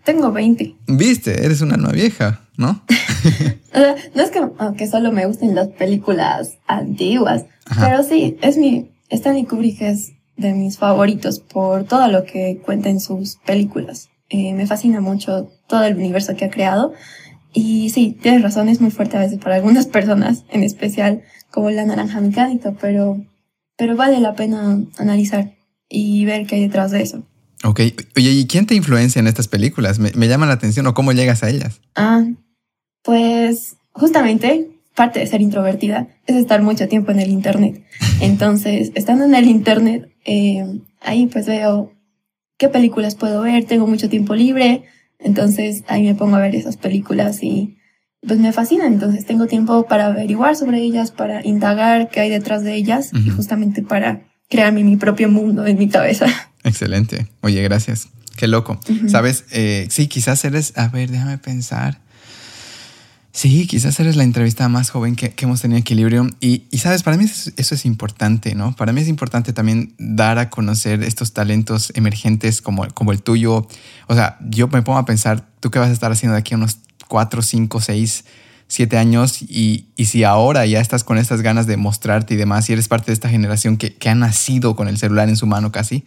[0.04, 0.74] Tengo 20.
[0.88, 2.82] Viste, eres un alma vieja, ¿no?
[4.14, 4.40] no es que,
[4.76, 7.86] que, solo me gusten las películas antiguas, Ajá.
[7.86, 8.90] pero sí, es mi.
[9.10, 14.08] Stanley Kubrick es de mis favoritos por todo lo que cuenta en sus películas.
[14.28, 16.94] Eh, me fascina mucho todo el universo que ha creado
[17.52, 21.70] y sí, tienes razón, es muy fuerte a veces para algunas personas, en especial como
[21.70, 23.22] la naranja mecánica, pero,
[23.76, 25.54] pero vale la pena analizar
[25.88, 27.22] y ver qué hay detrás de eso.
[27.64, 27.80] Ok,
[28.16, 29.98] oye, ¿y quién te influencia en estas películas?
[29.98, 31.80] Me, me llama la atención o cómo llegas a ellas.
[31.94, 32.24] Ah,
[33.02, 37.84] pues justamente parte de ser introvertida es estar mucho tiempo en el Internet.
[38.20, 40.64] Entonces, estando en el Internet, eh,
[41.00, 41.92] ahí pues veo
[42.58, 44.84] qué películas puedo ver, tengo mucho tiempo libre,
[45.24, 47.76] entonces ahí me pongo a ver esas películas y
[48.26, 52.62] pues me fascinan, entonces tengo tiempo para averiguar sobre ellas, para indagar qué hay detrás
[52.62, 56.26] de ellas y justamente para crearme mi propio mundo en mi cabeza.
[56.62, 57.26] Excelente.
[57.40, 58.08] Oye, gracias.
[58.36, 58.78] Qué loco.
[59.08, 62.00] Sabes, eh, sí, quizás eres, a ver, déjame pensar.
[63.34, 66.28] Sí, quizás eres la entrevista más joven que, hemos tenido en Equilibrio.
[66.40, 68.76] Y, sabes, para mí eso, es importante, ¿no?
[68.76, 73.66] Para mí es importante también dar a conocer estos talentos emergentes como, como el tuyo.
[74.06, 76.52] O sea, yo me pongo a pensar, tú qué vas a estar haciendo de aquí
[76.52, 76.76] a unos
[77.08, 78.26] cuatro, cinco, seis,
[78.68, 79.40] siete años.
[79.40, 83.06] Y, si ahora ya estás con estas ganas de mostrarte y demás, y eres parte
[83.06, 86.04] de esta generación que, ha nacido con el celular en su mano casi,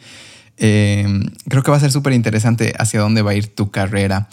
[0.57, 1.07] eh,
[1.49, 4.29] creo que va a ser súper interesante hacia dónde va a ir tu carrera.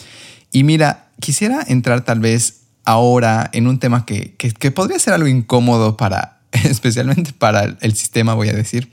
[0.53, 5.29] Y mira, quisiera entrar tal vez ahora en un tema que, que, podría ser algo
[5.29, 8.89] incómodo para, especialmente para el sistema, voy a decir.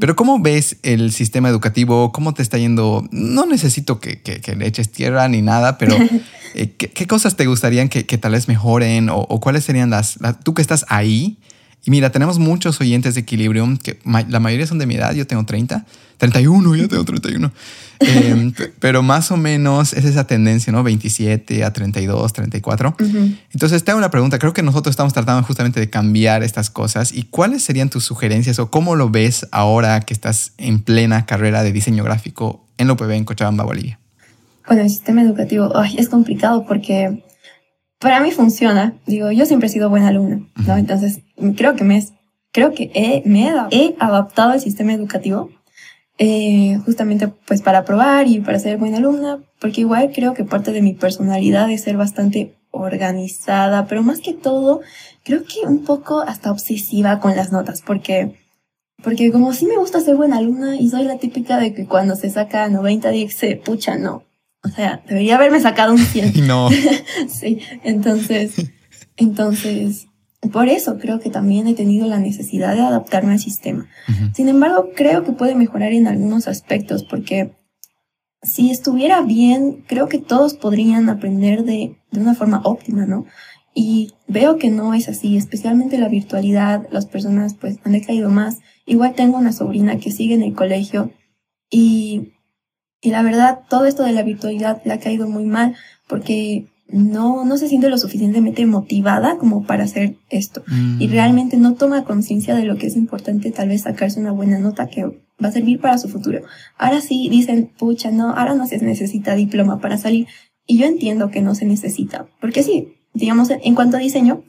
[0.00, 2.12] Pero ¿cómo ves el sistema educativo?
[2.12, 3.08] ¿Cómo te está yendo?
[3.10, 5.96] No necesito que, que le eches tierra ni nada, pero
[6.54, 10.62] eh, ¿qué, cosas te gustarían que, tal vez mejoren o, cuáles serían las, Tú que
[10.62, 11.38] estás ahí,
[11.84, 15.26] y mira, tenemos muchos oyentes de Equilibrium, que la mayoría son de mi edad, yo
[15.26, 15.84] tengo 30,
[16.16, 17.52] 31, yo tengo 31.
[18.02, 20.82] Em, pero más o menos es esa tendencia, ¿no?
[20.82, 22.96] 27 a 32, 34.
[23.52, 27.12] Entonces te hago una pregunta, creo que nosotros estamos tratando justamente de cambiar estas cosas
[27.12, 31.62] y cuáles serían tus sugerencias o cómo lo ves ahora que estás en plena carrera
[31.62, 34.00] de diseño gráfico en la UPB en Cochabamba, Bolivia.
[34.66, 37.22] Bueno, el sistema educativo es complicado porque
[38.02, 38.94] para mí funciona.
[39.06, 40.76] Digo, yo siempre he sido buena alumna, ¿no?
[40.76, 41.20] Entonces,
[41.56, 42.04] creo que me,
[42.50, 45.50] creo que he, me he, adaptado al sistema educativo
[46.18, 50.72] eh, justamente pues para probar y para ser buena alumna, porque igual creo que parte
[50.72, 54.80] de mi personalidad es ser bastante organizada, pero más que todo,
[55.24, 58.36] creo que un poco hasta obsesiva con las notas, porque
[59.02, 62.14] porque como sí me gusta ser buena alumna y soy la típica de que cuando
[62.14, 64.22] se saca 90 dice, pucha, no,
[64.64, 66.46] o sea, debería haberme sacado un 100.
[66.46, 66.70] No.
[67.28, 68.54] sí, entonces,
[69.16, 70.06] entonces,
[70.52, 73.86] por eso creo que también he tenido la necesidad de adaptarme al sistema.
[74.34, 77.52] Sin embargo, creo que puede mejorar en algunos aspectos porque
[78.42, 83.26] si estuviera bien, creo que todos podrían aprender de, de una forma óptima, ¿no?
[83.74, 88.58] Y veo que no es así, especialmente la virtualidad, las personas pues han decaído más.
[88.84, 91.12] Igual tengo una sobrina que sigue en el colegio
[91.70, 92.32] y
[93.02, 95.74] y la verdad, todo esto de la virtualidad le ha caído muy mal
[96.06, 100.62] porque no, no se siente lo suficientemente motivada como para hacer esto.
[101.00, 101.10] Y mm.
[101.10, 104.86] realmente no toma conciencia de lo que es importante tal vez sacarse una buena nota
[104.86, 106.42] que va a servir para su futuro.
[106.78, 110.28] Ahora sí dicen, pucha, no, ahora no se necesita diploma para salir.
[110.64, 112.28] Y yo entiendo que no se necesita.
[112.40, 114.44] Porque sí, digamos, en cuanto a diseño,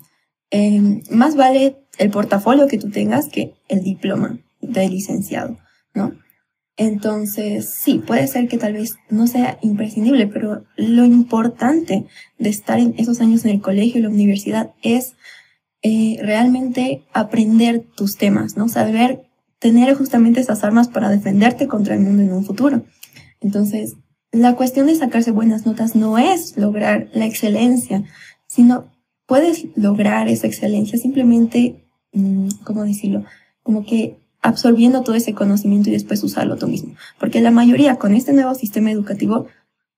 [0.52, 5.58] eh, más vale el portafolio que tú tengas que el diploma de licenciado,
[5.96, 6.14] ¿no?
[6.76, 12.06] Entonces, sí, puede ser que tal vez no sea imprescindible, pero lo importante
[12.40, 15.16] de estar en esos años en el colegio y la universidad es
[15.84, 18.70] eh, realmente aprender tus temas, ¿no?
[18.70, 22.84] Saber tener justamente esas armas para defenderte contra el mundo en un futuro.
[23.40, 23.96] Entonces,
[24.32, 28.04] la cuestión de sacarse buenas notas no es lograr la excelencia,
[28.48, 28.92] sino
[29.28, 33.26] puedes lograr esa excelencia simplemente, mm, ¿cómo decirlo?
[33.62, 36.94] Como que absorbiendo todo ese conocimiento y después usarlo tú mismo.
[37.20, 39.48] Porque la mayoría con este nuevo sistema educativo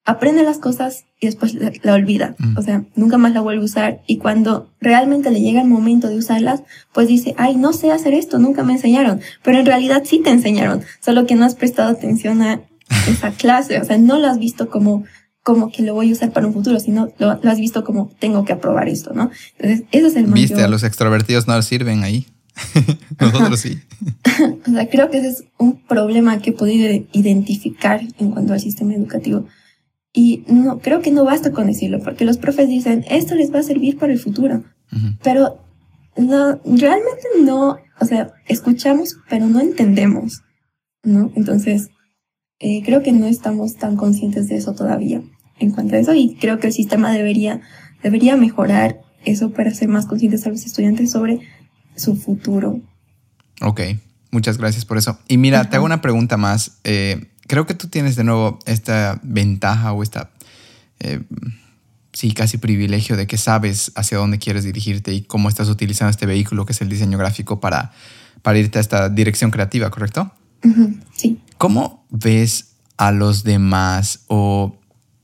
[0.05, 2.35] aprende las cosas y después la, olvida.
[2.37, 2.57] Mm.
[2.57, 6.07] O sea, nunca más la vuelve a usar y cuando realmente le llega el momento
[6.07, 6.61] de usarlas,
[6.93, 9.19] pues dice, ay, no sé hacer esto, nunca me enseñaron.
[9.43, 12.61] Pero en realidad sí te enseñaron, solo que no has prestado atención a
[13.09, 13.81] esa clase.
[13.81, 15.03] O sea, no lo has visto como
[15.41, 18.45] como que lo voy a usar para un futuro, sino lo, has visto como tengo
[18.45, 19.29] que aprobar esto, ¿no?
[19.59, 20.49] Entonces, eso es el mayor...
[20.49, 22.25] Viste, a los extrovertidos no sirven ahí.
[23.19, 23.79] Nosotros sí.
[24.67, 28.59] o sea, creo que ese es un problema que he podido identificar en cuanto al
[28.59, 29.45] sistema educativo.
[30.13, 33.59] Y no, creo que no basta con decirlo, porque los profes dicen, esto les va
[33.59, 34.63] a servir para el futuro.
[35.21, 35.59] Pero
[36.15, 40.41] no, realmente no, o sea, escuchamos, pero no entendemos,
[41.03, 41.31] ¿no?
[41.35, 41.89] Entonces,
[42.59, 45.21] eh, creo que no estamos tan conscientes de eso todavía
[45.59, 47.61] en cuanto a eso y creo que el sistema debería,
[48.01, 51.41] debería mejorar eso para ser más conscientes a los estudiantes sobre
[51.95, 52.79] su futuro.
[53.61, 53.81] Ok,
[54.31, 55.17] muchas gracias por eso.
[55.27, 56.77] Y mira, te hago una pregunta más.
[56.83, 60.31] Eh, creo que tú tienes de nuevo esta ventaja o esta,
[60.99, 61.21] eh,
[62.13, 66.25] sí, casi privilegio de que sabes hacia dónde quieres dirigirte y cómo estás utilizando este
[66.25, 67.91] vehículo que es el diseño gráfico para,
[68.41, 70.31] para irte a esta dirección creativa, ¿correcto?
[71.15, 71.39] Sí.
[71.57, 74.77] ¿Cómo ves a los demás o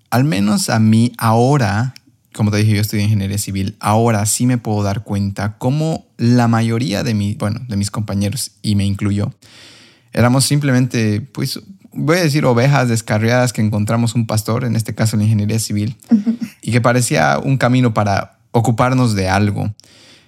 [0.10, 1.96] al menos a mí ahora,
[2.34, 6.48] como te dije, yo estudio ingeniería civil, ahora sí me puedo dar cuenta cómo la
[6.48, 9.34] mayoría de, mi, bueno, de mis compañeros, y me incluyo,
[10.13, 11.60] éramos simplemente, pues,
[11.94, 15.98] voy a decir ovejas descarriadas que encontramos un pastor, en este caso la ingeniería civil,
[16.62, 19.74] y que parecía un camino para ocuparnos de algo.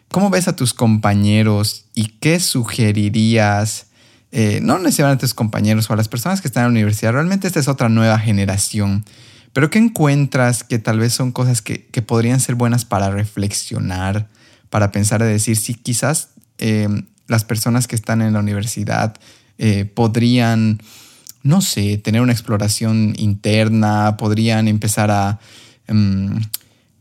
[0.09, 3.87] ¿Cómo ves a tus compañeros y qué sugerirías?
[4.31, 7.13] Eh, no necesariamente a tus compañeros o a las personas que están en la universidad,
[7.13, 9.05] realmente esta es otra nueva generación.
[9.53, 14.27] Pero ¿qué encuentras que tal vez son cosas que, podrían ser buenas para reflexionar,
[14.69, 16.89] para pensar y decir si quizás eh,
[17.27, 19.15] las personas que están en la universidad
[19.59, 20.81] eh, podrían,
[21.43, 25.39] no sé, tener una exploración interna, podrían empezar a...
[25.87, 26.41] Em,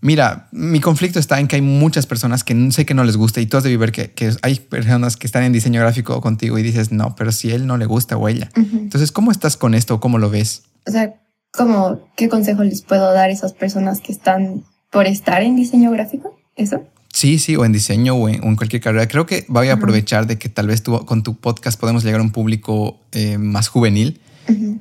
[0.03, 3.41] mira, mi conflicto está en que hay muchas personas que sé que no les gusta
[3.41, 6.59] y tú has de ver que, que, hay personas que están en diseño gráfico contigo
[6.59, 8.51] y dices, no, pero si él no le gusta o ella.
[8.55, 10.01] Entonces, ¿cómo estás con esto?
[10.01, 10.65] ¿Cómo lo ves?
[10.87, 11.15] O sea,
[11.53, 15.91] ¿cómo, ¿qué consejo les puedo dar a esas personas que están por estar en diseño
[15.91, 16.39] gráfico?
[16.57, 16.83] ¿Eso?
[17.13, 19.07] Sí, sí, o en diseño o en, cualquier carrera.
[19.07, 22.21] Creo que voy a aprovechar de que tal vez tú, con tu podcast podemos llegar
[22.21, 24.21] a un público eh, más juvenil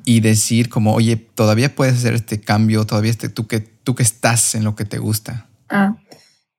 [0.05, 4.03] y decir como, oye, todavía puedes hacer este cambio, todavía este, tú, que, tú que
[4.03, 5.47] estás en lo que te gusta.
[5.69, 5.97] Ah,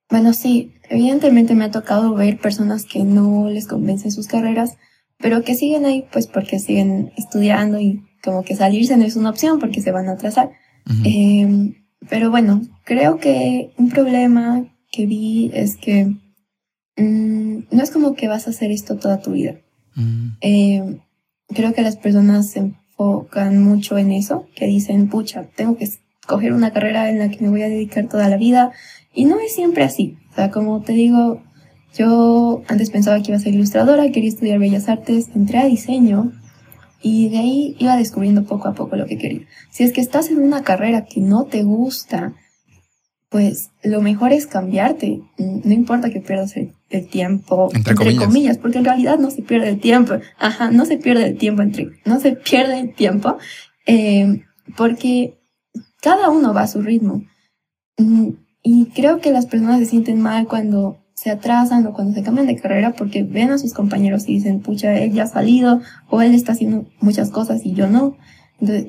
[0.09, 4.77] bueno, sí, evidentemente me ha tocado ver personas que no les convencen sus carreras,
[5.17, 9.29] pero que siguen ahí pues porque siguen estudiando y como que salirse no es una
[9.29, 10.51] opción porque se van a atrasar.
[11.03, 11.75] Em,
[12.09, 16.05] pero bueno, creo que un problema que vi es que
[16.97, 19.55] mm, no es como que vas a hacer esto toda tu vida.
[20.41, 20.99] Em,
[21.49, 26.53] creo que las personas se enfocan mucho en eso, que dicen, pucha, tengo que escoger
[26.53, 28.71] una carrera en la que me voy a dedicar toda la vida.
[29.13, 30.17] Y no es siempre así.
[30.31, 31.43] O sea, como te digo,
[31.95, 36.31] yo antes pensaba que iba a ser ilustradora, quería estudiar bellas artes, entré a diseño
[37.03, 39.41] y de ahí iba descubriendo poco a poco lo que quería.
[39.69, 42.33] Si es que estás en una carrera que no te gusta,
[43.29, 45.21] pues lo mejor es cambiarte.
[45.37, 46.73] No importa que pierdas el,
[47.09, 48.57] tiempo, entre, comillas.
[48.57, 50.13] porque en realidad no se pierde el tiempo.
[50.37, 53.37] Ajá, no se pierde el tiempo entre, no se pierde el tiempo,
[53.85, 54.43] eh,
[54.77, 55.41] porque
[56.01, 57.23] cada uno va a su ritmo.
[57.97, 58.29] Mm,
[58.61, 62.47] y creo que las personas se sienten mal cuando se atrasan o cuando se cambian
[62.47, 66.21] de carrera porque ven a sus compañeros y dicen, pucha, él ya ha salido o
[66.21, 68.17] él está haciendo muchas cosas y yo no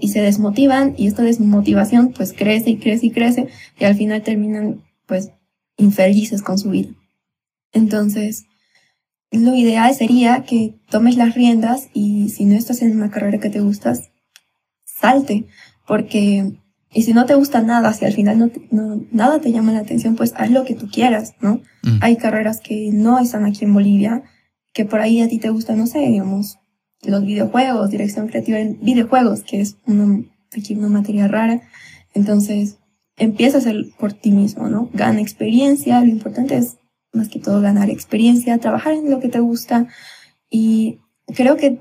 [0.00, 4.22] y se desmotivan y esta desmotivación pues crece y crece y crece y al final
[4.22, 5.30] terminan pues
[5.76, 6.90] infelices con su vida.
[7.72, 8.46] Entonces,
[9.30, 13.50] lo ideal sería que tomes las riendas y si no estás en una carrera que
[13.50, 14.10] te gustas,
[14.84, 15.46] salte,
[15.86, 16.52] porque
[16.94, 20.14] y si no te gusta nada, si al final no, nada te llama la atención,
[20.14, 21.60] pues haz lo que tú quieras, ¿no?
[21.82, 21.98] Mm.
[22.00, 24.22] Hay carreras que no están aquí en Bolivia,
[24.72, 26.58] que por ahí a ti te gusta, no sé, digamos,
[27.02, 30.24] los videojuegos, dirección creativa en videojuegos, que es una,
[30.70, 31.62] una materia rara.
[32.14, 32.78] Entonces,
[33.16, 34.88] empieza a hacer por ti mismo, ¿no?
[34.92, 36.76] Gana experiencia, lo importante es
[37.12, 39.88] más que todo ganar experiencia, trabajar en lo que te gusta
[40.50, 41.00] y
[41.34, 41.80] creo que,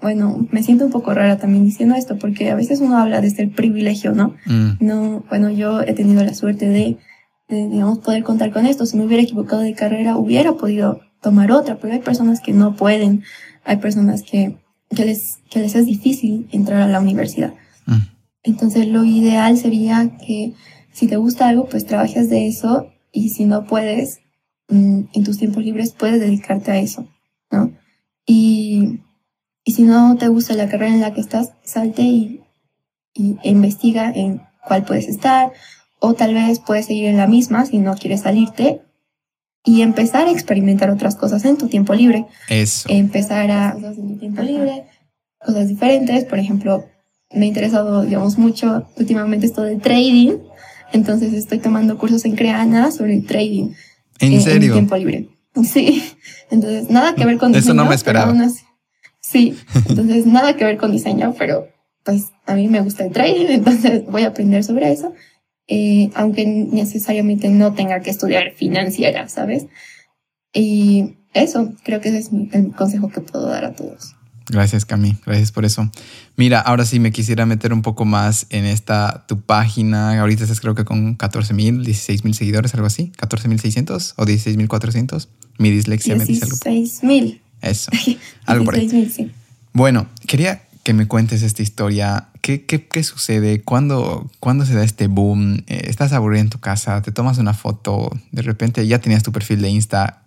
[0.00, 3.42] bueno, me siento un poco rara también diciendo esto porque a veces uno habla desde
[3.42, 4.34] el privilegio, ¿no?
[4.46, 4.72] Mm.
[4.80, 6.98] No, bueno, yo he tenido la suerte de,
[7.48, 8.86] de, digamos, poder contar con esto.
[8.86, 12.76] Si me hubiera equivocado de carrera, hubiera podido tomar otra, pero hay personas que no
[12.76, 13.22] pueden
[13.64, 14.56] hay personas que,
[14.94, 17.54] que, les, que les es difícil entrar a la universidad.
[17.86, 17.98] Mm.
[18.42, 20.52] Entonces lo ideal sería que
[20.92, 24.20] si te gusta algo, pues trabajes de eso y si no puedes,
[24.68, 27.08] mm, en tus tiempos libres puedes dedicarte a eso,
[27.50, 27.72] ¿no?
[28.26, 29.00] Y,
[29.64, 32.42] y si no te gusta la carrera en la que estás, salte y,
[33.14, 35.52] y e investiga en cuál puedes estar,
[35.98, 38.82] o tal vez puedes seguir en la misma si no quieres salirte
[39.64, 42.26] y empezar a experimentar otras cosas en tu tiempo libre.
[42.48, 42.88] Eso.
[42.90, 44.84] Empezar a cosas en tu tiempo libre,
[45.38, 46.24] cosas diferentes.
[46.24, 46.84] Por ejemplo,
[47.32, 50.38] me ha interesado, digamos, mucho últimamente esto del trading.
[50.92, 53.70] Entonces estoy tomando cursos en Creana sobre el trading.
[54.20, 54.68] ¿En serio?
[54.68, 55.28] En tiempo libre.
[55.64, 56.04] Sí.
[56.50, 57.64] Entonces, nada que ver con diseño.
[57.64, 58.34] Eso no me esperaba.
[59.34, 59.58] Sí.
[59.88, 61.66] Entonces, nada que ver con diseño, pero
[62.04, 65.12] pues a mí me gusta el trading, entonces voy a aprender sobre eso.
[65.66, 69.66] Eh, aunque necesariamente no tenga que estudiar financiera, ¿sabes?
[70.52, 74.14] Y eso, creo que ese es el consejo que puedo dar a todos.
[74.48, 75.16] Gracias, Cami.
[75.26, 75.90] Gracias por eso.
[76.36, 80.20] Mira, ahora sí me quisiera meter un poco más en esta tu página.
[80.20, 83.10] Ahorita estás creo que con 14 mil, 16 mil seguidores, algo así.
[83.16, 85.28] 14 mil 600 o 16 mil 400.
[85.58, 86.56] Mi dislexia me dice algo.
[86.62, 87.43] 16 mil.
[87.64, 87.90] Eso.
[88.46, 89.10] Algo por ahí.
[89.10, 89.30] sí.
[89.72, 92.28] Bueno, quería que me cuentes esta historia.
[92.42, 93.62] ¿Qué, qué, qué sucede?
[93.62, 95.64] ¿Cuándo, ¿Cuándo, se da este boom?
[95.66, 97.00] Eh, ¿Estás aburrido en tu casa?
[97.02, 98.10] ¿Te tomas una foto?
[98.32, 100.24] De repente ya tenías tu perfil de Insta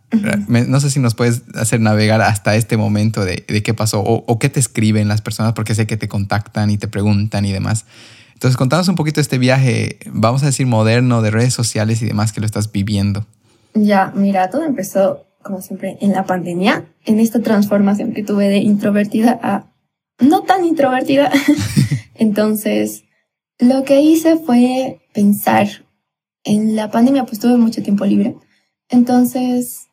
[0.47, 4.49] No sé si nos puedes hacer navegar hasta este momento de, qué pasó o, qué
[4.49, 7.85] te escriben las personas, porque sé que te contactan y te preguntan y demás.
[8.33, 12.33] Entonces, contanos un poquito este viaje, vamos a decir, moderno de redes sociales y demás
[12.33, 13.25] que lo estás viviendo.
[13.73, 18.57] Ya, mira, todo empezó, como siempre, en la pandemia, en esta transformación que tuve de
[18.57, 19.71] introvertida a
[20.19, 21.31] no tan introvertida.
[22.15, 23.05] Entonces,
[23.57, 25.67] lo que hice fue pensar.
[26.43, 28.35] En la pandemia, pues tuve mucho tiempo libre.
[28.89, 29.87] Entonces,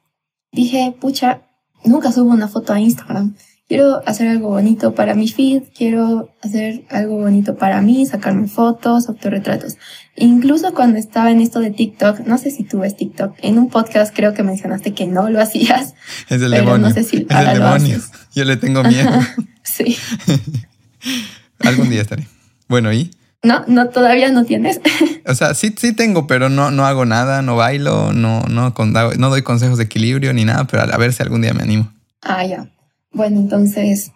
[0.51, 1.43] dije, pucha,
[1.85, 3.37] nunca subo una foto a Instagram.
[3.75, 9.09] Quiero hacer algo bonito para mi feed, quiero hacer algo bonito para mí, sacarme fotos,
[9.09, 9.79] autorretratos.
[10.15, 13.71] Incluso cuando estaba en esto de TikTok, no sé si tú ves TikTok, en un
[13.71, 15.95] podcast creo que mencionaste que no lo hacías.
[16.29, 16.87] Es el demonio.
[16.87, 18.01] No sé si es el demonio.
[18.33, 19.11] Yo le tengo miedo.
[19.65, 19.99] sí.
[21.59, 22.29] Algún día estaré.
[22.69, 23.11] Bueno, ¿y?
[23.43, 24.81] No, no, todavía no tienes.
[25.27, 29.31] o sea, sí, sí tengo, pero no, no hago nada, no bailo, no, no, no
[29.31, 31.93] doy consejos de equilibrio ni nada, pero a ver si algún día me animo.
[32.23, 32.71] Ah, ya.
[33.15, 34.13] Bueno, entonces,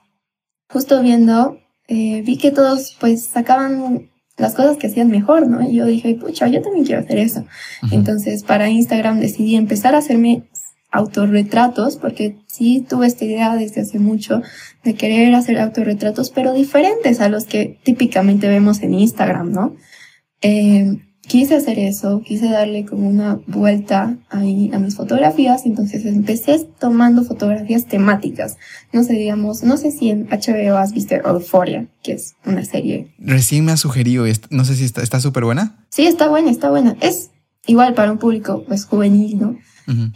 [0.69, 5.63] justo viendo, eh, vi que todos pues sacaban las cosas que hacían mejor, ¿no?
[5.69, 7.45] Y yo dije, pucha, yo también quiero hacer eso.
[7.91, 10.45] Entonces, para Instagram decidí empezar a hacerme
[10.91, 14.43] autorretratos, porque sí tuve esta idea desde hace mucho
[14.85, 19.77] de querer hacer autorretratos, pero diferentes a los que típicamente vemos en Instagram, ¿no?
[20.41, 20.97] Eh,
[21.29, 27.23] quise hacer eso, quise darle como una vuelta ahí a mis fotografías, entonces empecé tomando
[27.23, 28.57] fotografías temáticas.
[28.93, 33.13] No sé, digamos, no sé si en HBO has visto Euphoria, que es una serie.
[33.19, 35.85] Recién me ha sugerido, no sé si está súper buena.
[35.91, 36.97] Sí, está buena, está buena.
[37.01, 37.31] Es
[37.67, 39.59] igual para un público pues juvenil, ¿no?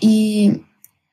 [0.00, 0.62] Y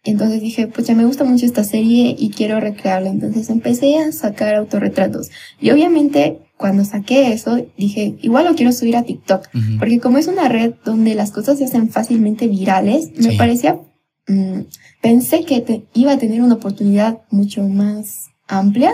[0.04, 3.10] entonces dije, pues ya me gusta mucho esta serie y quiero recrearla.
[3.10, 5.30] Entonces empecé a sacar autorretratos.
[5.60, 9.48] Y obviamente cuando saqué eso, dije, igual lo quiero subir a TikTok.
[9.80, 13.80] Porque como es una red donde las cosas se hacen fácilmente virales, me parecía,
[14.28, 14.64] mm,
[15.02, 18.92] pensé que te, iba a tener una oportunidad mucho más amplia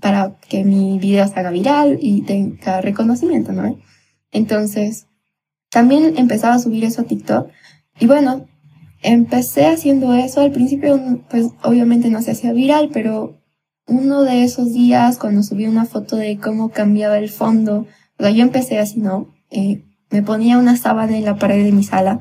[0.00, 3.78] para que mi video se haga viral y tenga reconocimiento, ¿no?
[4.32, 5.06] Entonces,
[5.70, 7.48] también empezaba a subir eso a TikTok.
[8.00, 8.48] Y bueno,
[9.02, 10.40] empecé haciendo eso.
[10.40, 13.38] Al principio, pues obviamente no se hacía viral, pero
[13.86, 17.86] uno de esos días cuando subí una foto de cómo cambiaba el fondo,
[18.18, 19.34] o sea, yo empecé así, ¿no?
[19.50, 22.20] Eh, me ponía una sábana en la pared de mi sala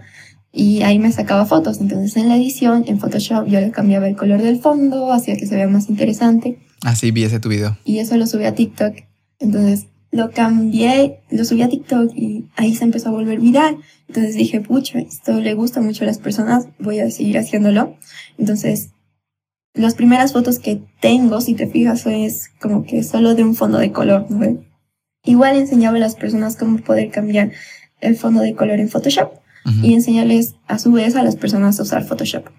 [0.51, 1.79] y ahí me sacaba fotos.
[1.79, 5.45] Entonces en la edición, en Photoshop, yo le cambiaba el color del fondo, hacía que
[5.45, 6.59] se vea más interesante.
[6.83, 7.77] Así vi ese tu video.
[7.85, 8.95] Y eso lo subí a TikTok.
[9.39, 13.77] Entonces lo cambié, lo subí a TikTok y ahí se empezó a volver viral.
[14.07, 17.95] Entonces dije, pucha, esto le gusta mucho a las personas, voy a seguir haciéndolo.
[18.37, 18.91] Entonces,
[19.73, 23.79] las primeras fotos que tengo, si te fijas, es como que solo de un fondo
[23.79, 24.63] de color, ¿no?
[25.23, 27.51] Igual enseñaba a las personas cómo poder cambiar
[28.01, 29.31] el fondo de color en Photoshop
[29.81, 32.49] y enseñarles a su vez a las personas a usar Photoshop.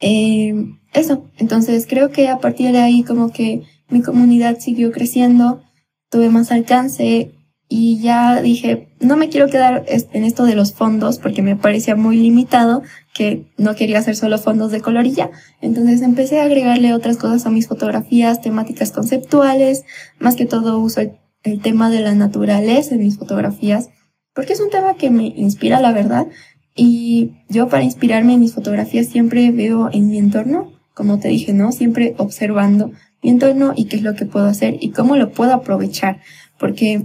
[0.00, 0.54] Eh,
[0.92, 5.62] eso, entonces creo que a partir de ahí como que mi comunidad siguió creciendo,
[6.10, 7.32] tuve más alcance
[7.68, 11.96] y ya dije, no me quiero quedar en esto de los fondos porque me parecía
[11.96, 12.82] muy limitado,
[13.18, 15.32] que no quería hacer solo fondos de colorilla.
[15.60, 19.84] Entonces empecé a agregarle otras cosas a mis fotografías, temáticas conceptuales,
[20.20, 23.90] más que todo uso el, el tema de la naturaleza en mis fotografías,
[24.34, 26.28] porque es un tema que me inspira, la verdad.
[26.76, 31.52] Y yo para inspirarme en mis fotografías siempre veo en mi entorno, como te dije,
[31.52, 31.72] ¿no?
[31.72, 35.54] Siempre observando mi entorno y qué es lo que puedo hacer y cómo lo puedo
[35.54, 36.20] aprovechar.
[36.56, 37.02] Porque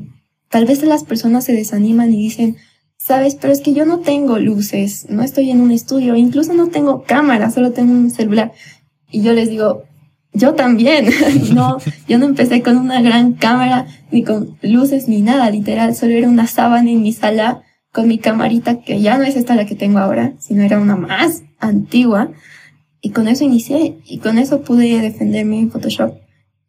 [0.50, 2.58] tal vez las personas se desaniman y dicen,
[3.04, 6.70] sabes, pero es que yo no tengo luces, no estoy en un estudio, incluso no
[6.70, 8.54] tengo cámara, solo tengo un celular.
[9.12, 9.84] Y yo les digo,
[10.32, 11.10] yo también,
[11.54, 16.14] no, yo no empecé con una gran cámara, ni con luces, ni nada, literal, solo
[16.14, 19.66] era una sábana en mi sala con mi camarita, que ya no es esta la
[19.66, 22.32] que tengo ahora, sino era una más antigua.
[23.02, 26.16] Y con eso inicié y con eso pude defenderme en Photoshop.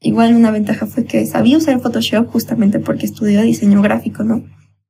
[0.00, 4.44] Igual una ventaja fue que sabía usar Photoshop justamente porque estudié diseño gráfico, ¿no?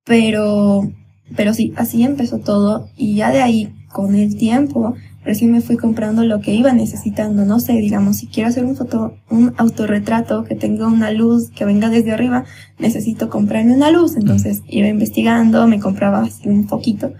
[0.04, 0.90] Pero,
[1.36, 4.94] pero sí, así empezó todo y ya de ahí, con el tiempo,
[5.24, 7.44] recién me fui comprando lo que iba necesitando.
[7.44, 11.64] No sé, digamos, si quiero hacer un foto, un autorretrato que tenga una luz que
[11.64, 12.44] venga desde arriba,
[12.78, 14.16] necesito comprarme una luz.
[14.16, 17.12] Entonces iba investigando, me compraba así un poquito,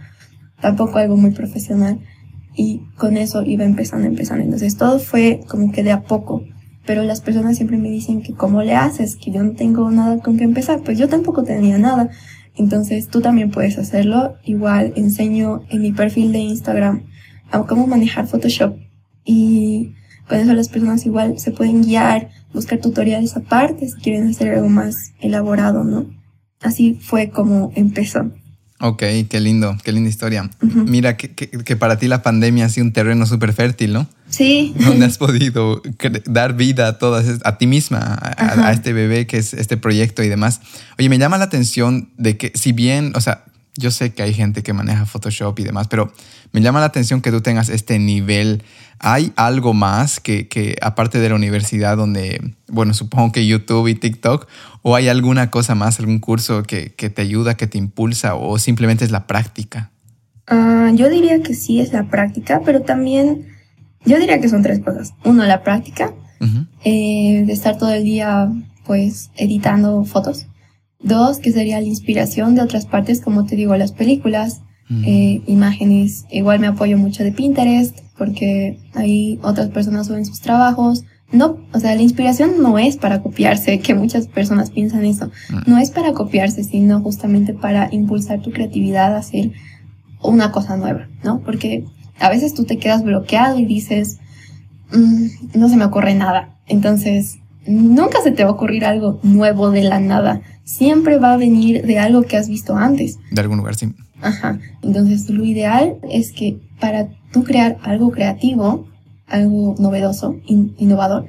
[0.61, 1.99] tampoco algo muy profesional
[2.57, 4.45] y con eso iba empezando, empezando.
[4.45, 6.43] Entonces todo fue como que de a poco.
[6.87, 10.19] Pero las personas siempre me dicen que cómo le haces, que yo no tengo nada
[10.19, 10.83] con qué empezar.
[10.83, 12.11] Pues yo tampoco tenía nada.
[12.57, 14.37] Entonces tú también puedes hacerlo.
[14.45, 17.03] Igual enseño en mi perfil de Instagram
[17.51, 18.77] a cómo manejar Photoshop.
[19.25, 19.95] Y
[20.29, 24.69] con eso las personas igual se pueden guiar, buscar tutoriales aparte si quieren hacer algo
[24.69, 26.07] más elaborado, ¿no?
[26.63, 28.31] Así fue como empezó.
[28.81, 30.51] Ok, qué lindo, qué linda historia.
[30.61, 34.09] Mira que, que, para ti la pandemia ha sido un terreno súper fértil, ¿no?
[34.35, 34.75] Sí.
[34.79, 35.81] Donde has podido
[36.27, 40.23] dar vida a todas, a ti misma, a, a, este bebé que es este proyecto
[40.23, 40.61] y demás.
[40.99, 43.45] Oye, me llama la atención de que si bien, o sea,
[43.77, 46.13] yo sé que hay gente que maneja Photoshop y demás, pero
[46.53, 48.63] me llama la atención que tú tengas este nivel.
[49.01, 53.95] ¿Hay algo más que, que, aparte de la universidad donde, bueno, supongo que YouTube y
[53.95, 54.47] TikTok,
[54.83, 58.59] o hay alguna cosa más, algún curso que, que te ayuda, que te impulsa, o
[58.59, 59.91] simplemente es la práctica?
[60.51, 63.54] Uh, yo diría que sí es la práctica, pero también
[64.05, 65.15] yo diría que son tres cosas.
[65.25, 66.13] Uno, la práctica,
[66.85, 68.51] eh, de estar todo el día
[68.87, 70.47] pues editando fotos.
[71.01, 76.27] Dos, que sería la inspiración de otras partes, como te digo, las películas, eh, imágenes.
[76.31, 81.05] Igual me apoyo mucho de Pinterest porque ahí otras personas suben sus trabajos.
[81.33, 85.31] No, o sea, la inspiración no es para copiarse, que muchas personas piensan eso.
[85.67, 89.53] No es para copiarse, sino justamente para impulsar tu creatividad a hacer
[90.23, 91.41] una cosa nueva, ¿no?
[91.41, 91.85] Porque
[92.21, 94.19] a veces tú te quedas bloqueado y dices,
[94.93, 96.57] mm, no se me ocurre nada.
[96.67, 100.43] Entonces, nunca se te va a ocurrir algo nuevo de la nada.
[100.65, 103.19] Siempre va a venir de algo que has visto antes.
[103.31, 103.93] De algún lugar, sí.
[104.23, 104.59] Ajá.
[104.83, 108.87] Entonces, lo ideal es que para tú crear algo creativo,
[109.27, 111.27] algo novedoso, innovador,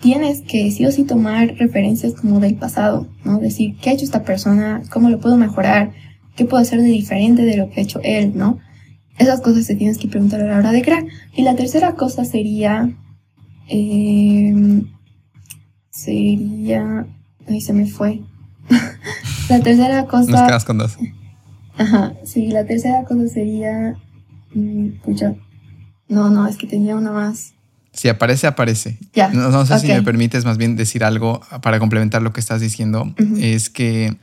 [0.00, 3.38] tienes que sí o sí tomar referencias como del pasado, ¿no?
[3.38, 4.82] Decir, ¿qué ha hecho esta persona?
[4.90, 5.92] ¿Cómo lo puedo mejorar?
[6.36, 8.58] ¿Qué puedo hacer de diferente de lo que ha hecho él, ¿no?
[9.18, 11.04] Esas cosas te tienes que preguntar a la hora de crear.
[11.34, 12.90] Y la tercera cosa sería...
[13.68, 14.82] Eh,
[15.90, 17.06] sería...
[17.48, 18.20] Ahí se me fue.
[19.48, 20.30] la tercera cosa...
[20.30, 20.96] Nos quedas con dos.
[21.78, 23.96] Ajá, sí, la tercera cosa sería...
[24.54, 24.90] Mm,
[26.08, 27.54] no, no, es que tenía una más.
[27.92, 28.98] Si aparece, aparece.
[29.14, 29.28] Ya.
[29.28, 33.14] No, sé si me permites más bien decir algo para complementar lo que estás diciendo.
[33.38, 34.16] Es que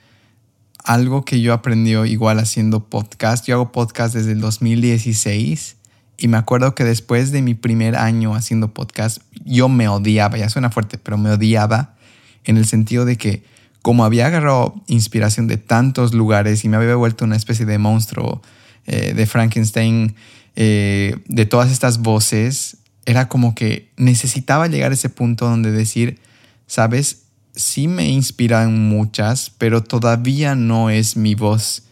[0.84, 5.78] algo que yo aprendí igual haciendo podcast, yo hago podcast desde el 2016
[6.18, 10.50] y me acuerdo que después de mi primer año haciendo podcast, yo me odiaba, ya
[10.50, 11.96] suena fuerte, pero me odiaba
[12.44, 13.44] en el sentido de que
[13.82, 18.42] como había agarrado inspiración de tantos lugares y me había vuelto una especie de monstruo
[18.86, 20.16] eh, de Frankenstein,
[20.56, 26.20] eh, de todas estas voces, era como que necesitaba llegar a ese punto donde decir,
[26.68, 27.23] sabes,
[27.56, 31.84] sí me inspiran muchas, pero todavía no es mi voz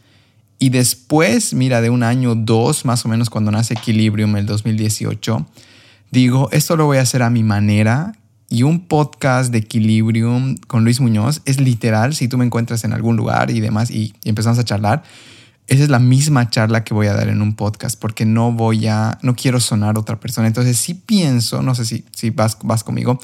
[0.61, 5.47] y después, mira, de un año, dos más o menos cuando nace Equilibrium, el 2018,
[6.11, 8.13] digo, esto lo voy a hacer a mi manera.
[8.47, 12.93] Y un podcast de Equilibrium con Luis Muñoz es literal, si tú me encuentras en
[12.93, 15.01] algún lugar y demás y, empezamos a charlar,
[15.67, 18.87] esa es la misma charla que voy a dar en un podcast porque no voy
[18.87, 20.47] a, no quiero sonar otra persona.
[20.47, 23.19] Entonces sí pienso, no sé si, si vas, vas conmigo,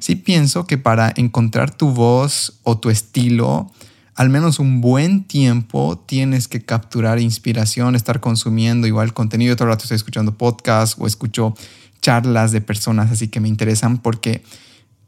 [0.00, 3.72] sí pienso que para encontrar tu voz o tu estilo,
[4.14, 9.56] al menos un buen tiempo tienes que capturar inspiración, estar consumiendo igual contenido.
[9.56, 11.54] Todo el rato estoy escuchando podcasts o escucho
[12.02, 14.42] charlas de personas así que me interesan porque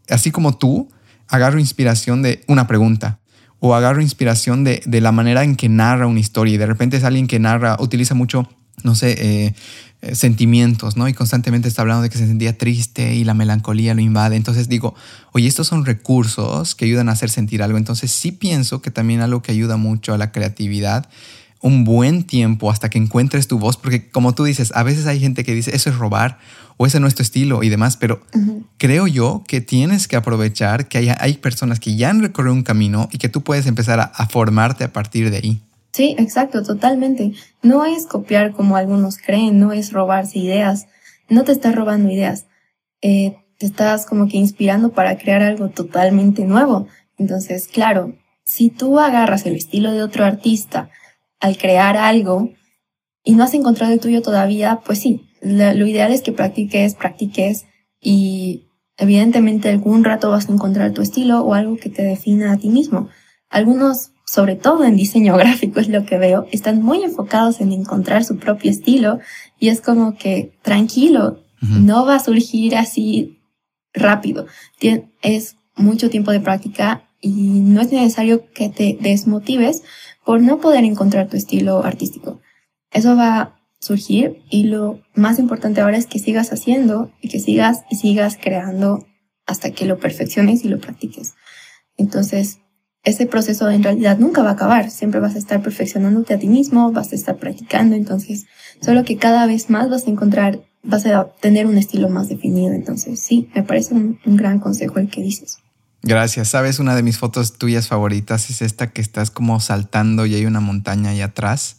[0.09, 0.89] así como tú,
[1.29, 3.20] agarro inspiración de una pregunta
[3.61, 6.97] o agarro inspiración de, de la manera en que narra una historia y de repente
[6.97, 8.49] es alguien que narra, utiliza mucho,
[8.83, 9.55] no sé, eh,
[10.03, 11.09] eh, sentimientos, ¿no?
[11.09, 14.37] Y constantemente está hablando de que se sentía triste y la melancolía lo invade.
[14.37, 14.95] Entonces digo,
[15.33, 17.77] oye, estos son recursos que ayudan a hacer sentir algo.
[17.77, 21.11] Entonces sí pienso que también algo que ayuda mucho a la creatividad,
[21.63, 25.21] un buen tiempo hasta que encuentres tu voz, porque como tú dices, a veces hay
[25.21, 26.39] gente que dice, eso es robar
[26.77, 28.23] o ese no es tu estilo y demás, pero
[28.79, 32.63] creo yo que tienes que aprovechar que hay, hay, personas que ya han recorrido un
[32.63, 35.61] camino y que tú puedes empezar a, a formarte a partir de ahí.
[35.93, 37.33] Sí, exacto, totalmente.
[37.63, 40.87] No es copiar como algunos creen, no es robarse ideas.
[41.29, 42.47] No te estás robando ideas.
[43.03, 46.87] Eh, te estás como que inspirando para crear algo totalmente nuevo.
[47.19, 50.91] Entonces, claro, si tú agarras el estilo de otro artista
[51.41, 52.51] al crear algo
[53.25, 57.67] y no has encontrado el tuyo todavía, pues sí, lo ideal es que practiques, practiques
[58.01, 58.67] y
[58.97, 62.69] evidentemente algún rato vas a encontrar tu estilo o algo que te defina a ti
[62.69, 63.09] mismo.
[63.49, 68.25] Algunos sobre todo en diseño gráfico es lo que veo, están muy enfocados en encontrar
[68.25, 69.19] su propio estilo
[69.59, 73.39] y es como que tranquilo, no va a surgir así
[73.93, 74.47] rápido.
[75.21, 79.83] Es mucho tiempo de práctica y no es necesario que te desmotives
[80.25, 82.41] por no poder encontrar tu estilo artístico.
[82.91, 87.41] Eso va a surgir y lo más importante ahora es que sigas haciendo y que
[87.41, 89.07] sigas y sigas creando
[89.47, 91.35] hasta que lo perfecciones y lo practiques.
[91.97, 92.61] Entonces,
[93.03, 94.91] ese proceso en realidad nunca va a acabar.
[94.91, 97.97] Siempre vas a estar perfeccionándote a ti mismo, vas a estar practicando.
[97.97, 98.47] Entonces,
[98.81, 102.75] solo que cada vez más vas a encontrar, vas a tener un estilo más definido.
[102.75, 105.59] Entonces, sí, me parece un, gran consejo el que dices.
[106.03, 106.49] Gracias.
[106.49, 110.47] Sabes, una de mis fotos tuyas favoritas es esta que estás como saltando y hay
[110.47, 111.77] una montaña ahí atrás.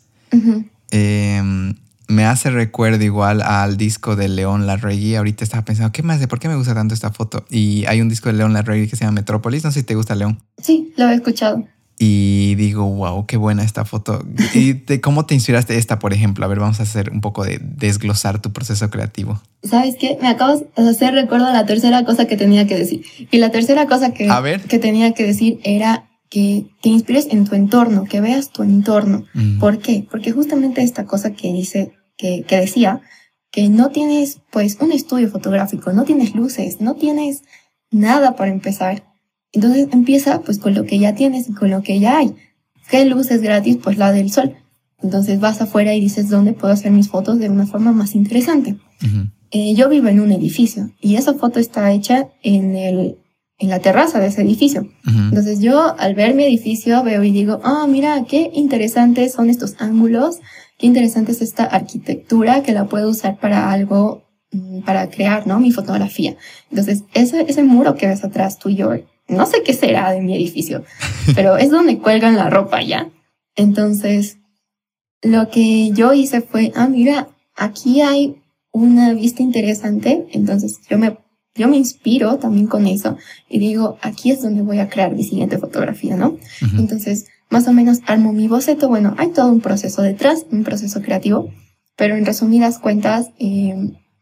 [0.91, 1.75] Em,
[2.07, 5.15] me hace recuerdo igual al disco de León Larregui.
[5.15, 7.45] Ahorita estaba pensando, ¿qué más de por qué me gusta tanto esta foto?
[7.49, 9.63] Y hay un disco de León Larregui que se llama Metrópolis.
[9.63, 10.39] No sé si te gusta León.
[10.61, 11.65] Sí, lo he escuchado.
[12.03, 14.25] Y digo, wow, qué buena esta foto.
[14.55, 16.43] ¿Y de cómo te inspiraste esta, por ejemplo?
[16.43, 19.39] A ver, vamos a hacer un poco de desglosar tu proceso creativo.
[19.61, 20.17] ¿Sabes qué?
[20.19, 23.05] Me acabas de hacer recuerdo a la tercera cosa que tenía que decir.
[23.29, 24.27] Y la tercera cosa que,
[24.67, 29.25] que tenía que decir era que te inspires en tu entorno, que veas tu entorno.
[29.35, 29.59] Mm.
[29.59, 30.07] ¿Por qué?
[30.09, 33.01] Porque justamente esta cosa que dice, que, que decía,
[33.51, 37.43] que no tienes pues un estudio fotográfico, no tienes luces, no tienes
[37.91, 39.10] nada para empezar
[39.53, 42.35] entonces empieza pues con lo que ya tienes y con lo que ya hay.
[42.89, 43.77] ¿Qué luz es gratis?
[43.81, 44.55] Pues la del sol.
[45.01, 48.77] Entonces vas afuera y dices dónde puedo hacer mis fotos de una forma más interesante.
[49.51, 53.17] Eh, yo vivo en un edificio y esa foto está hecha en el
[53.61, 54.89] en la terraza de ese edificio.
[55.05, 59.75] Entonces yo al ver mi edificio veo y digo, oh, mira, qué interesantes son estos
[59.77, 60.39] ángulos,
[60.79, 65.59] qué interesante es esta arquitectura que la puedo usar para algo, mm, para crear, ¿no?
[65.59, 66.37] Mi fotografía.
[66.71, 68.93] Entonces ese, ese muro que ves atrás tuyo
[69.31, 70.83] no sé qué será de mi edificio,
[71.35, 73.09] pero es donde cuelgan la ropa ya.
[73.55, 74.37] Entonces,
[75.21, 81.17] lo que yo hice fue, ah, mira, aquí hay una vista interesante, entonces yo me,
[81.55, 83.17] yo me inspiro también con eso
[83.49, 86.37] y digo, aquí es donde voy a crear mi siguiente fotografía, ¿no?
[86.77, 91.01] Entonces, más o menos armo mi boceto, bueno, hay todo un proceso detrás, un proceso
[91.01, 91.51] creativo,
[91.97, 93.75] pero en resumidas cuentas, eh,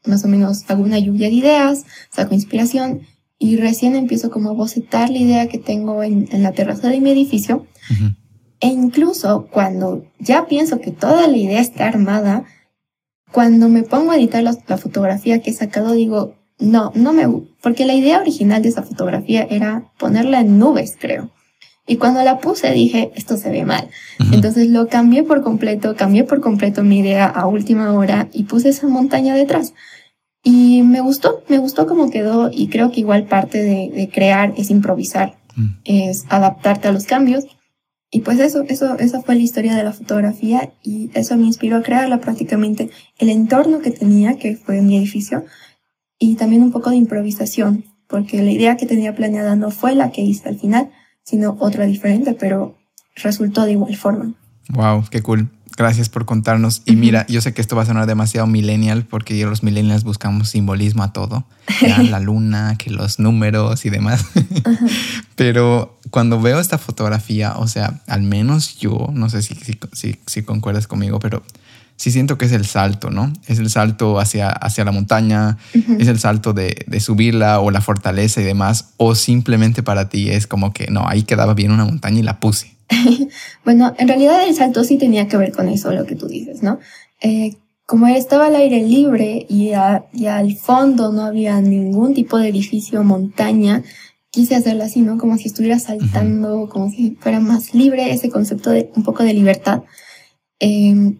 [0.05, 3.01] más o menos hago una lluvia de ideas, saco inspiración
[3.39, 6.99] y recién empiezo como a bocetar la idea que tengo en, en la terraza de
[6.99, 7.65] mi edificio.
[8.59, 12.43] E incluso cuando ya pienso que toda la idea está armada,
[13.31, 17.25] cuando me pongo a editar la, fotografía que he sacado, digo, no, no me,
[17.61, 21.29] porque la idea original de esa fotografía era ponerla en nubes, creo.
[21.87, 23.89] Y cuando la puse dije, esto se ve mal.
[24.31, 28.69] Entonces lo cambié por completo, cambié por completo mi idea a última hora y puse
[28.69, 29.73] esa montaña detrás.
[30.43, 34.69] Y me gustó, me gustó cómo quedó y creo que igual parte de, crear es
[34.69, 35.67] improvisar, mm.
[35.83, 37.45] es adaptarte a los cambios.
[38.11, 41.77] Y pues eso, eso, esa fue la historia de la fotografía y eso me inspiró
[41.77, 45.45] a crearla prácticamente el entorno que tenía, que fue mi edificio,
[46.17, 50.11] y también un poco de improvisación, porque la idea que tenía planeada no fue la
[50.11, 50.89] que hice al final,
[51.23, 52.77] sino otra diferente, pero
[53.15, 54.33] resultó de igual forma.
[54.69, 55.49] Wow, qué cool.
[55.79, 56.81] Gracias por contarnos.
[56.83, 60.49] Y mira, yo sé que esto va a sonar demasiado millennial porque los millennials buscamos
[60.49, 61.45] simbolismo a todo.
[62.09, 64.25] la luna, que los números y demás.
[65.37, 69.55] Pero cuando veo esta fotografía, o sea, al menos yo, no sé si,
[69.93, 71.43] si, si, concuerdas conmigo, pero
[71.95, 73.31] sí siento que es el salto, ¿no?
[73.47, 75.57] Es el salto hacia, hacia la montaña,
[75.97, 80.29] es el salto de, de, subirla o la fortaleza y demás, o simplemente para ti
[80.29, 82.78] es como que no, ahí quedaba bien una montaña y la puse.
[83.65, 86.63] bueno, en realidad el salto sí tenía que ver con eso, lo que tú dices,
[86.63, 86.79] ¿no?
[87.21, 93.03] Eh, como estaba al aire libre y, al fondo no había ningún tipo de edificio,
[93.03, 93.83] montaña,
[94.29, 95.17] quise hacerlo así, ¿no?
[95.17, 99.33] Como si estuviera saltando, como si fuera más libre, ese concepto de un poco de
[99.33, 99.81] libertad.
[100.59, 101.17] Em,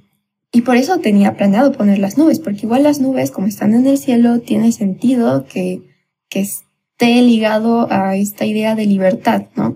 [0.51, 3.87] y por eso tenía planeado poner las nubes, porque igual las nubes, como están en
[3.87, 5.81] el cielo, tiene sentido que,
[6.29, 9.75] que esté ligado a esta idea de libertad, ¿no?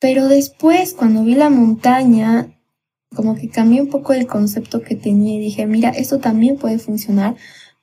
[0.00, 2.48] Pero después, cuando vi la montaña,
[3.14, 6.78] como que cambié un poco el concepto que tenía y dije, mira, esto también puede
[6.78, 7.36] funcionar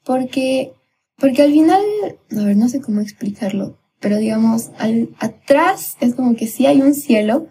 [0.03, 0.73] porque,
[1.17, 1.81] porque al final,
[2.31, 6.81] a ver, no sé cómo explicarlo, pero digamos, al, atrás es como que sí hay
[6.81, 7.47] un cielo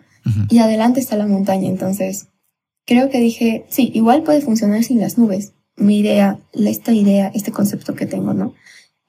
[0.51, 1.69] y adelante está la montaña.
[1.69, 2.29] Entonces,
[2.85, 5.53] creo que dije, sí, igual puede funcionar sin las nubes.
[5.77, 8.55] Mi idea, esta idea, este concepto que tengo, ¿no?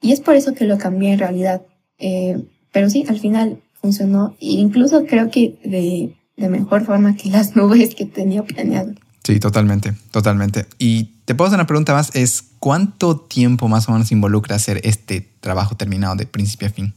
[0.00, 1.62] Y es por eso que lo cambié en realidad.
[1.98, 4.36] Eh, pero sí, al final funcionó.
[4.40, 8.92] E incluso creo que de, de mejor forma que las nubes que tenía planeado.
[9.24, 10.66] Sí, totalmente, totalmente.
[10.78, 14.80] Y te puedo hacer una pregunta más, es ¿cuánto tiempo más o menos involucra hacer
[14.84, 16.94] este trabajo terminado de principio a fin?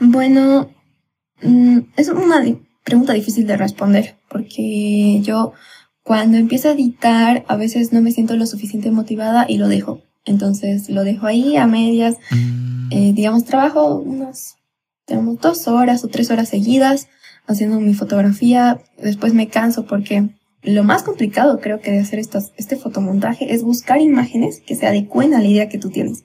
[0.00, 0.68] Bueno,
[1.42, 2.44] mm, es una
[2.82, 5.52] pregunta difícil de responder, porque yo
[6.02, 10.02] cuando empiezo a editar a veces no me siento lo suficiente motivada y lo dejo.
[10.24, 12.16] Entonces lo dejo ahí a medias.
[12.32, 12.92] Mm.
[12.92, 14.55] Eh, digamos, trabajo unos
[15.06, 17.08] tenemos dos horas o tres horas seguidas
[17.46, 18.80] haciendo mi fotografía.
[18.98, 20.28] Después me canso porque
[20.62, 24.86] lo más complicado creo que de hacer estos, este fotomontaje es buscar imágenes que se
[24.86, 26.24] adecuen a la idea que tú tienes.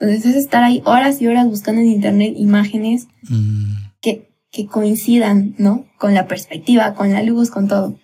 [0.00, 3.72] Entonces es estar ahí horas y horas buscando en internet imágenes mm.
[4.00, 5.86] que, que coincidan, ¿no?
[5.98, 7.98] Con la perspectiva, con la luz, con todo.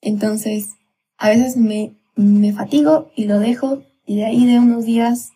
[0.00, 0.76] Entonces,
[1.16, 5.30] a veces me, me fatigo y lo dejo y de ahí de unos días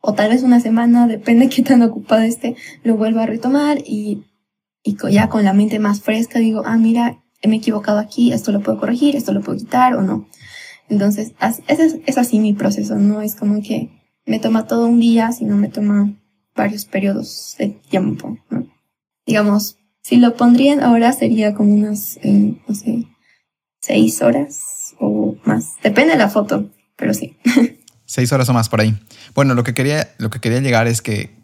[0.00, 4.24] o tal vez una semana, depende qué tan ocupado esté, lo vuelvo a retomar y,
[4.82, 8.52] y ya con la mente más fresca digo, ah, mira, me he equivocado aquí, esto
[8.52, 10.28] lo puedo corregir, esto lo puedo quitar o no.
[10.88, 11.32] Entonces,
[11.68, 13.90] es, es así mi proceso, no es como que
[14.24, 16.14] me toma todo un día, sino me toma
[16.54, 18.66] varios periodos de tiempo, ¿no?
[19.26, 23.04] Digamos, si lo pondrían ahora sería como unas, eh, no sé,
[23.80, 25.74] seis horas o más.
[25.82, 27.36] Depende de la foto, pero sí.
[28.08, 28.98] seis horas o más por ahí.
[29.34, 31.36] Bueno, lo que quería, lo que quería llegar es que,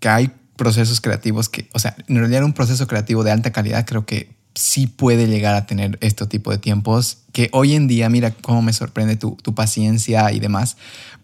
[0.00, 3.86] que hay procesos creativos que, o sea, en realidad un proceso creativo de alta calidad
[3.86, 8.08] creo que sí puede llegar a tener este tipo de tiempos que hoy en día,
[8.08, 10.76] mira cómo me sorprende tu, tu paciencia y demás,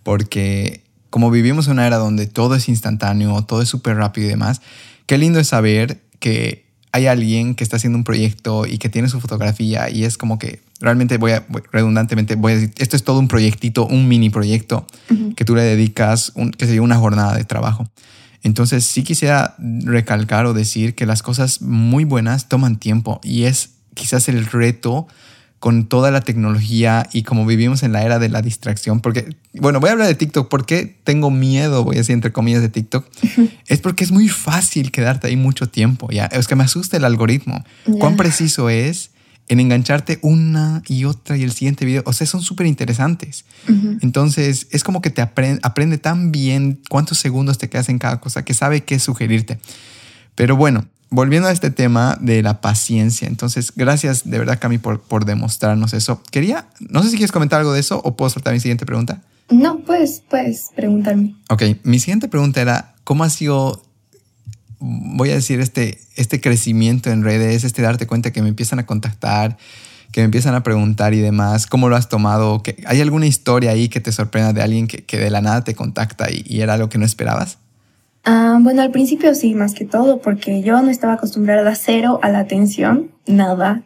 [0.05, 4.61] porque como vivimos una era donde todo es instantáneo, todo es súper rápido y demás,
[5.07, 9.09] qué lindo es saber que hay alguien que está haciendo un proyecto y que tiene
[9.09, 13.05] su fotografía y es como que realmente voy a, redundantemente, voy a decir, esto es
[13.05, 14.87] todo un proyectito, un mini proyecto
[15.37, 17.89] que tú le dedicas, un, que sería una jornada de trabajo.
[18.43, 23.70] Entonces sí quisiera recalcar o decir que las cosas muy buenas toman tiempo y es
[23.95, 25.07] quizás el reto
[25.64, 29.81] con toda la tecnología y como vivimos en la era de la distracción, porque, bueno,
[29.81, 32.68] voy a hablar de TikTok, ¿por qué tengo miedo, voy a decir entre comillas, de
[32.68, 33.07] TikTok?
[33.66, 37.07] es porque es muy fácil quedarte ahí mucho tiempo, ya, es que me asusta el
[37.07, 37.64] algoritmo,
[37.99, 39.12] cuán preciso es
[39.49, 42.03] en engancharte una y otra y el siguiente video.
[42.07, 43.45] O sea, son súper interesantes.
[44.01, 48.20] Entonces, es como que te aprende, aprende tan bien cuántos segundos te quedas en cada
[48.20, 49.59] cosa que sabe qué sugerirte.
[50.34, 53.28] Pero bueno, volviendo a este tema de la paciencia.
[53.28, 56.22] Entonces, gracias de verdad, Cami, por, por demostrarnos eso.
[56.30, 59.22] Quería, no sé si quieres comentar algo de eso o puedo soltar mi siguiente pregunta.
[59.51, 61.36] No, puedes, puedes preguntarme.
[61.51, 63.84] Ok, mi siguiente pregunta era, ¿cómo ha sido
[64.85, 68.87] voy a decir, este, este crecimiento en redes, este darte cuenta que me empiezan a
[68.87, 69.57] contactar,
[70.12, 72.62] que me empiezan a preguntar y demás, ¿cómo lo has tomado?
[72.87, 75.74] ¿Hay alguna historia ahí que te sorprenda de alguien que, que de la nada te
[75.74, 77.59] contacta y, era algo que no esperabas?
[78.24, 82.20] Ah, bueno, al principio sí, más que todo, porque yo no estaba acostumbrada a cero
[82.22, 83.82] a la atención, nada.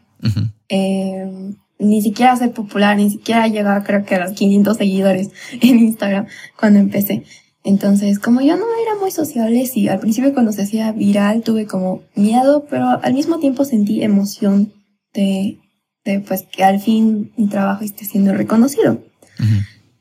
[0.69, 5.31] Em, ni siquiera a ser popular, ni siquiera llegar creo que a los 500 seguidores
[5.61, 6.27] en Instagram
[6.57, 7.25] cuando empecé.
[7.65, 11.67] Entonces, como yo no era muy sociable, sí, al principio cuando se hacía viral tuve
[11.67, 14.73] como miedo, pero al mismo tiempo sentí emoción
[15.13, 15.59] de,
[16.05, 19.03] de pues que al fin mi trabajo esté siendo reconocido.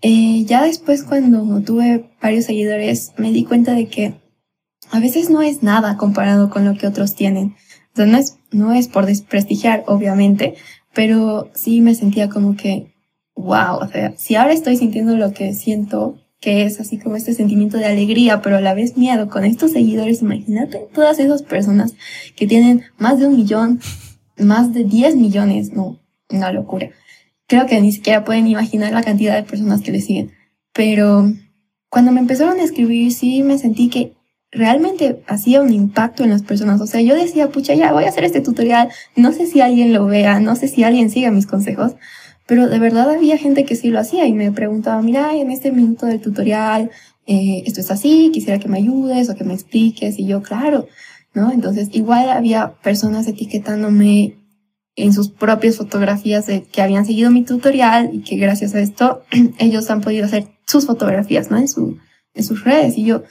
[0.01, 4.13] eh, ya después cuando tuve varios seguidores me di cuenta de que
[4.91, 7.55] a veces no es nada comparado con lo que otros tienen.
[7.93, 10.55] O sea, no es, no es por desprestigiar, obviamente,
[10.93, 12.93] pero sí me sentía como que,
[13.35, 17.33] wow, o sea, si ahora estoy sintiendo lo que siento que es así como este
[17.33, 20.21] sentimiento de alegría, pero a la vez miedo con estos seguidores.
[20.21, 21.95] Imagínate todas esas personas
[22.35, 23.79] que tienen más de un millón,
[24.37, 26.89] más de 10 millones, no, una locura.
[27.47, 30.31] Creo que ni siquiera pueden imaginar la cantidad de personas que le siguen.
[30.73, 31.31] Pero
[31.89, 34.13] cuando me empezaron a escribir, sí me sentí que
[34.51, 36.81] realmente hacía un impacto en las personas.
[36.81, 38.89] O sea, yo decía, pucha, ya voy a hacer este tutorial.
[39.15, 41.95] No sé si alguien lo vea, no sé si alguien siga mis consejos,
[42.47, 45.71] pero de verdad había gente que sí lo hacía y me preguntaba, mira, en este
[45.71, 46.89] minuto del tutorial,
[47.27, 50.17] eh, esto es así, quisiera que me ayudes o que me expliques.
[50.17, 50.87] Y yo, claro,
[51.33, 51.51] ¿no?
[51.51, 54.37] Entonces, igual había personas etiquetándome
[54.95, 59.23] en sus propias fotografías de que habían seguido mi tutorial y que gracias a esto
[59.59, 61.57] ellos han podido hacer sus fotografías, ¿no?
[61.57, 61.97] En, su,
[62.33, 62.97] en sus redes.
[62.97, 63.23] Y yo,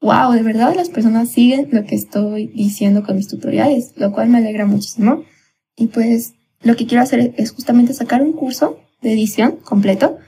[0.00, 4.30] wow, de verdad las personas siguen lo que estoy diciendo con mis tutoriales, lo cual
[4.30, 5.22] me alegra muchísimo.
[5.76, 6.32] Y pues
[6.64, 10.18] lo que quiero hacer es justamente sacar un curso de edición completo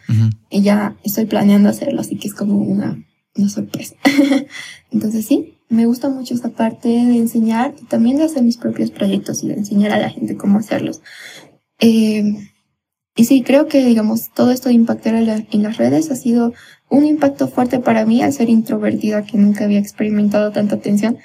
[0.50, 3.02] y ya estoy planeando hacerlo, así que es como una,
[3.34, 3.96] una sorpresa.
[4.90, 8.90] Entonces sí, me gusta mucho esta parte de enseñar y también de hacer mis propios
[8.90, 11.02] proyectos y de enseñar a la gente cómo hacerlos.
[11.80, 12.52] Eh,
[13.16, 16.52] y sí, creo que, digamos, todo esto de impactar en, las redes ha sido
[16.90, 21.16] un impacto fuerte para mí al ser introvertida, que nunca había experimentado tanta atención.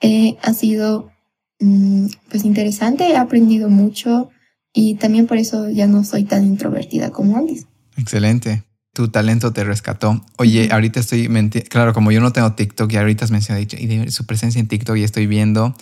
[0.00, 1.10] Eh, ha sido,
[1.58, 4.30] mm, pues, interesante, he aprendido mucho,
[4.74, 7.66] y también por eso ya no soy tan introvertida como antes.
[7.96, 8.64] Excelente.
[8.92, 10.24] Tu talento te rescató.
[10.36, 11.28] Oye, ahorita estoy,
[11.68, 14.96] claro, como yo no tengo TikTok y ahorita has mencionado y su presencia en TikTok
[14.96, 15.74] y estoy viendo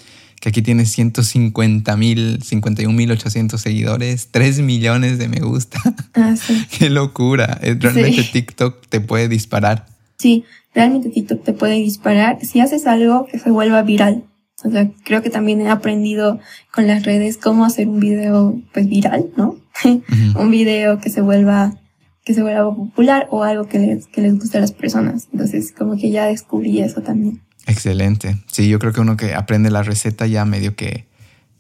[0.43, 5.81] que aquí tienes 150 mil, 51 mil 800 seguidores, 3 millones de me gusta.
[6.15, 6.67] Ah, sí.
[6.79, 7.61] Qué locura.
[7.63, 9.87] Eh, realmente TikTok te puede disparar.
[10.19, 14.25] Sí, realmente TikTok te puede disparar si haces algo que se vuelva viral.
[14.65, 16.41] O sea, creo que también he aprendido
[16.71, 19.57] con las redes cómo hacer un video pues viral, ¿no?
[20.37, 21.75] un video que se vuelva
[22.25, 25.29] que se vuelva popular o algo que les, que les guste a las personas.
[25.33, 27.41] Entonces, como que ya descubrí eso también.
[27.67, 28.37] Excelente.
[28.47, 31.07] Sí, yo creo que uno que aprende la receta ya medio que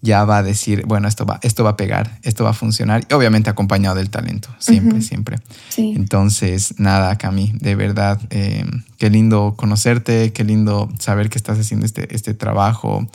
[0.02, 3.06] ya va a decir, bueno, esto va, esto va a pegar, esto va a funcionar,
[3.08, 5.38] y obviamente acompañado del talento, siempre, siempre.
[5.76, 8.64] Entonces, nada, Cami, de verdad, eh,
[8.98, 13.08] qué lindo conocerte, qué lindo saber que estás haciendo este, este trabajo,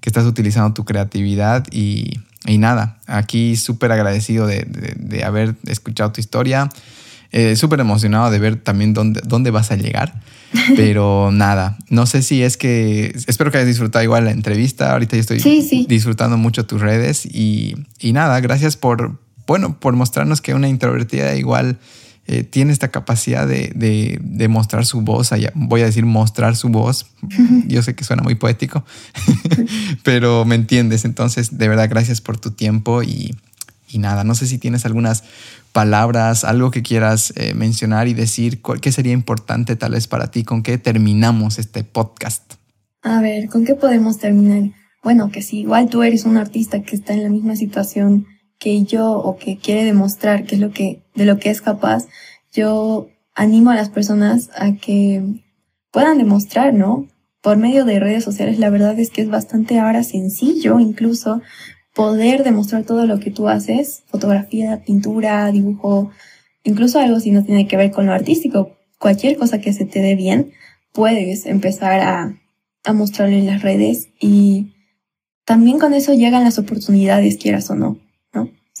[0.00, 4.64] que estás utilizando tu creatividad y, y nada, aquí súper agradecido de,
[4.96, 6.70] de, haber escuchado tu historia,
[7.32, 10.20] eh, súper emocionado de ver también dónde, dónde vas a llegar.
[10.76, 14.92] Pero nada, no sé si es que espero que hayas disfrutado igual la entrevista.
[14.92, 20.40] Ahorita yo estoy disfrutando mucho tus redes y, y, nada, gracias por, bueno, por mostrarnos
[20.40, 21.78] que una introvertida igual
[22.26, 27.06] eh, tiene esta capacidad de, de, mostrar su voz, voy a decir mostrar su voz,
[27.66, 28.84] yo sé que suena muy poético,
[30.04, 33.34] pero me entiendes, entonces de verdad gracias por tu tiempo y,
[33.92, 35.24] y nada, no sé si tienes algunas
[35.72, 40.44] palabras, algo que quieras eh, mencionar y decir, ¿qué sería importante tal vez para ti?
[40.44, 42.54] ¿Con qué terminamos este podcast?
[43.02, 44.70] A ver, ¿con qué podemos terminar?
[45.02, 48.26] Bueno, que si igual tú eres un artista que está en la misma situación
[48.58, 52.06] que yo o que quiere demostrar qué es lo que, de lo que es capaz,
[52.52, 55.22] yo animo a las personas a que
[55.90, 57.06] puedan demostrar, ¿no?
[57.40, 61.40] Por medio de redes sociales, la verdad es que es bastante ahora sencillo incluso
[61.94, 66.10] poder demostrar todo lo que tú haces, fotografía, pintura, dibujo,
[66.62, 70.00] incluso algo si no tiene que ver con lo artístico, cualquier cosa que se te
[70.00, 70.52] dé bien,
[70.92, 72.40] puedes empezar a,
[72.84, 74.72] a mostrarlo en las redes y
[75.44, 77.98] también con eso llegan las oportunidades, quieras o no.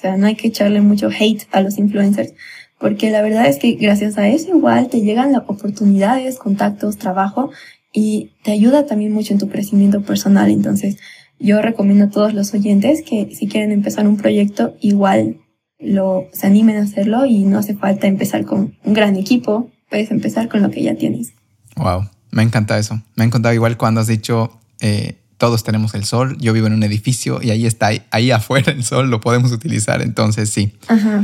[0.00, 2.32] sea, no hay que echarle mucho hate a los influencers,
[2.78, 7.50] porque la verdad es que gracias a eso igual te llegan las oportunidades, contactos, trabajo
[7.92, 10.50] y te ayuda también mucho en tu crecimiento personal.
[10.50, 10.96] Entonces,
[11.40, 15.38] yo recomiendo a todos los oyentes que si quieren empezar un proyecto, igual
[15.78, 20.10] lo se animen a hacerlo y no hace falta empezar con un gran equipo, puedes
[20.10, 21.32] empezar con lo que ya tienes.
[21.76, 23.00] Wow, me encanta eso.
[23.16, 26.74] Me ha encantado igual cuando has dicho eh, todos tenemos el sol, yo vivo en
[26.74, 30.74] un edificio y ahí está, ahí afuera el sol, lo podemos utilizar, entonces sí.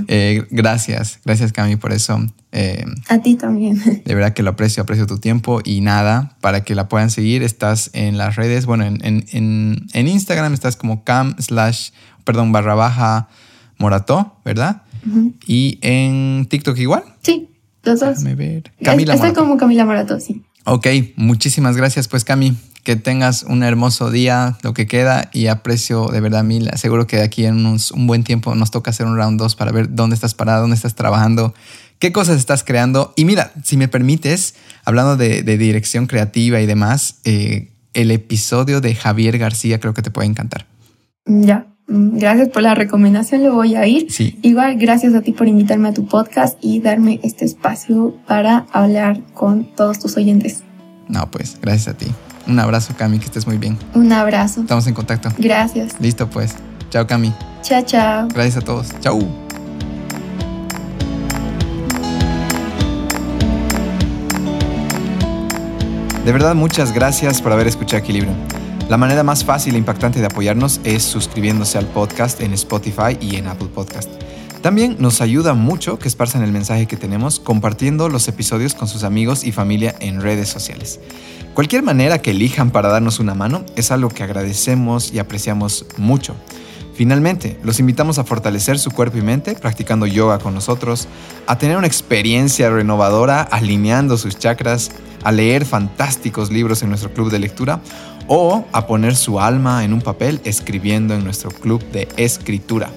[0.09, 2.25] Eh, gracias, gracias Cami por eso.
[2.51, 3.79] Eh, a ti también.
[4.07, 7.43] De verdad que lo aprecio, aprecio tu tiempo y nada, para que la puedan seguir,
[7.43, 11.91] estás en las redes, bueno, en, en, en, Instagram estás como cam slash,
[12.25, 13.29] perdón, barra baja
[13.77, 14.83] morató, ¿verdad?
[15.47, 17.05] Y en TikTok igual.
[17.23, 17.51] Sí,
[17.83, 18.25] los dos.
[18.25, 18.73] Déjame ver.
[18.83, 20.43] Camila Estoy como Camila Morató, sí.
[20.65, 20.87] Ok,
[21.17, 22.57] muchísimas gracias pues Cami
[22.87, 26.71] que tengas un hermoso día, lo que queda, y aprecio de verdad mil.
[26.77, 29.73] Seguro que de aquí en un buen tiempo nos toca hacer un round 2 para
[29.73, 31.53] ver dónde estás parado, dónde estás trabajando,
[31.99, 33.13] qué cosas estás creando.
[33.17, 38.95] Y mira, si me permites, hablando de, dirección creativa y demás, eh, el episodio de
[38.95, 40.67] Javier García creo que te puede encantar.
[41.25, 44.13] Ya, gracias por la recomendación, lo voy a ir.
[44.13, 44.39] Sí.
[44.43, 49.23] Igual, gracias a ti por invitarme a tu podcast y darme este espacio para hablar
[49.35, 50.63] con todos tus oyentes.
[51.09, 52.07] No, pues, gracias a ti.
[52.47, 53.77] Un abrazo, Cami, que estés muy bien.
[53.95, 54.61] Un abrazo.
[54.61, 55.31] Estamos en contacto.
[55.39, 55.95] Gracias.
[56.01, 56.55] Listo, pues.
[56.91, 57.33] Chao, Cami.
[57.63, 58.29] Chao, chao.
[58.29, 58.89] Gracias a todos.
[59.01, 59.19] Chao.
[66.25, 68.33] De verdad, muchas gracias por haber escuchado Equilibrio.
[68.89, 73.37] La manera más fácil e impactante de apoyarnos es suscribiéndose al podcast en Spotify y
[73.37, 74.09] en Apple Podcast.
[74.63, 79.05] También nos ayuda mucho que esparzan el mensaje que tenemos compartiendo los episodios con sus
[79.05, 80.99] amigos y familia en redes sociales.
[81.57, 86.37] Cualquier manera que elijan para darnos una mano es algo que agradecemos y apreciamos mucho.
[86.93, 91.09] Finalmente, los invitamos a fortalecer su cuerpo y mente practicando yoga con nosotros,
[91.47, 94.91] a tener una experiencia renovadora alineando sus chakras,
[95.25, 97.81] a leer fantásticos libros en nuestro club de lectura
[98.29, 102.91] o a poner su alma en un papel escribiendo en nuestro club de escritura.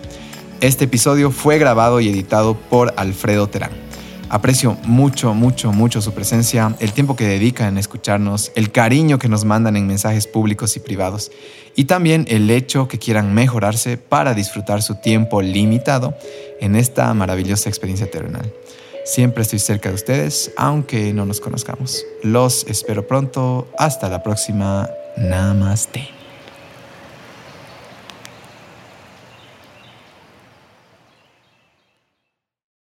[0.59, 3.88] Este episodio fue grabado y editado por Alfredo Terán.
[4.29, 9.27] Aprecio mucho, mucho, mucho su presencia, el tiempo que dedican en escucharnos, el cariño que
[9.27, 11.31] nos mandan en mensajes públicos y privados,
[11.75, 16.15] y también el hecho que quieran mejorarse para disfrutar su tiempo limitado
[16.59, 18.53] en esta maravillosa experiencia terrenal.
[19.03, 22.05] Siempre estoy cerca de ustedes, aunque no nos conozcamos.
[22.21, 23.67] Los espero pronto.
[23.79, 24.87] Hasta la próxima.
[25.17, 26.18] Namaste.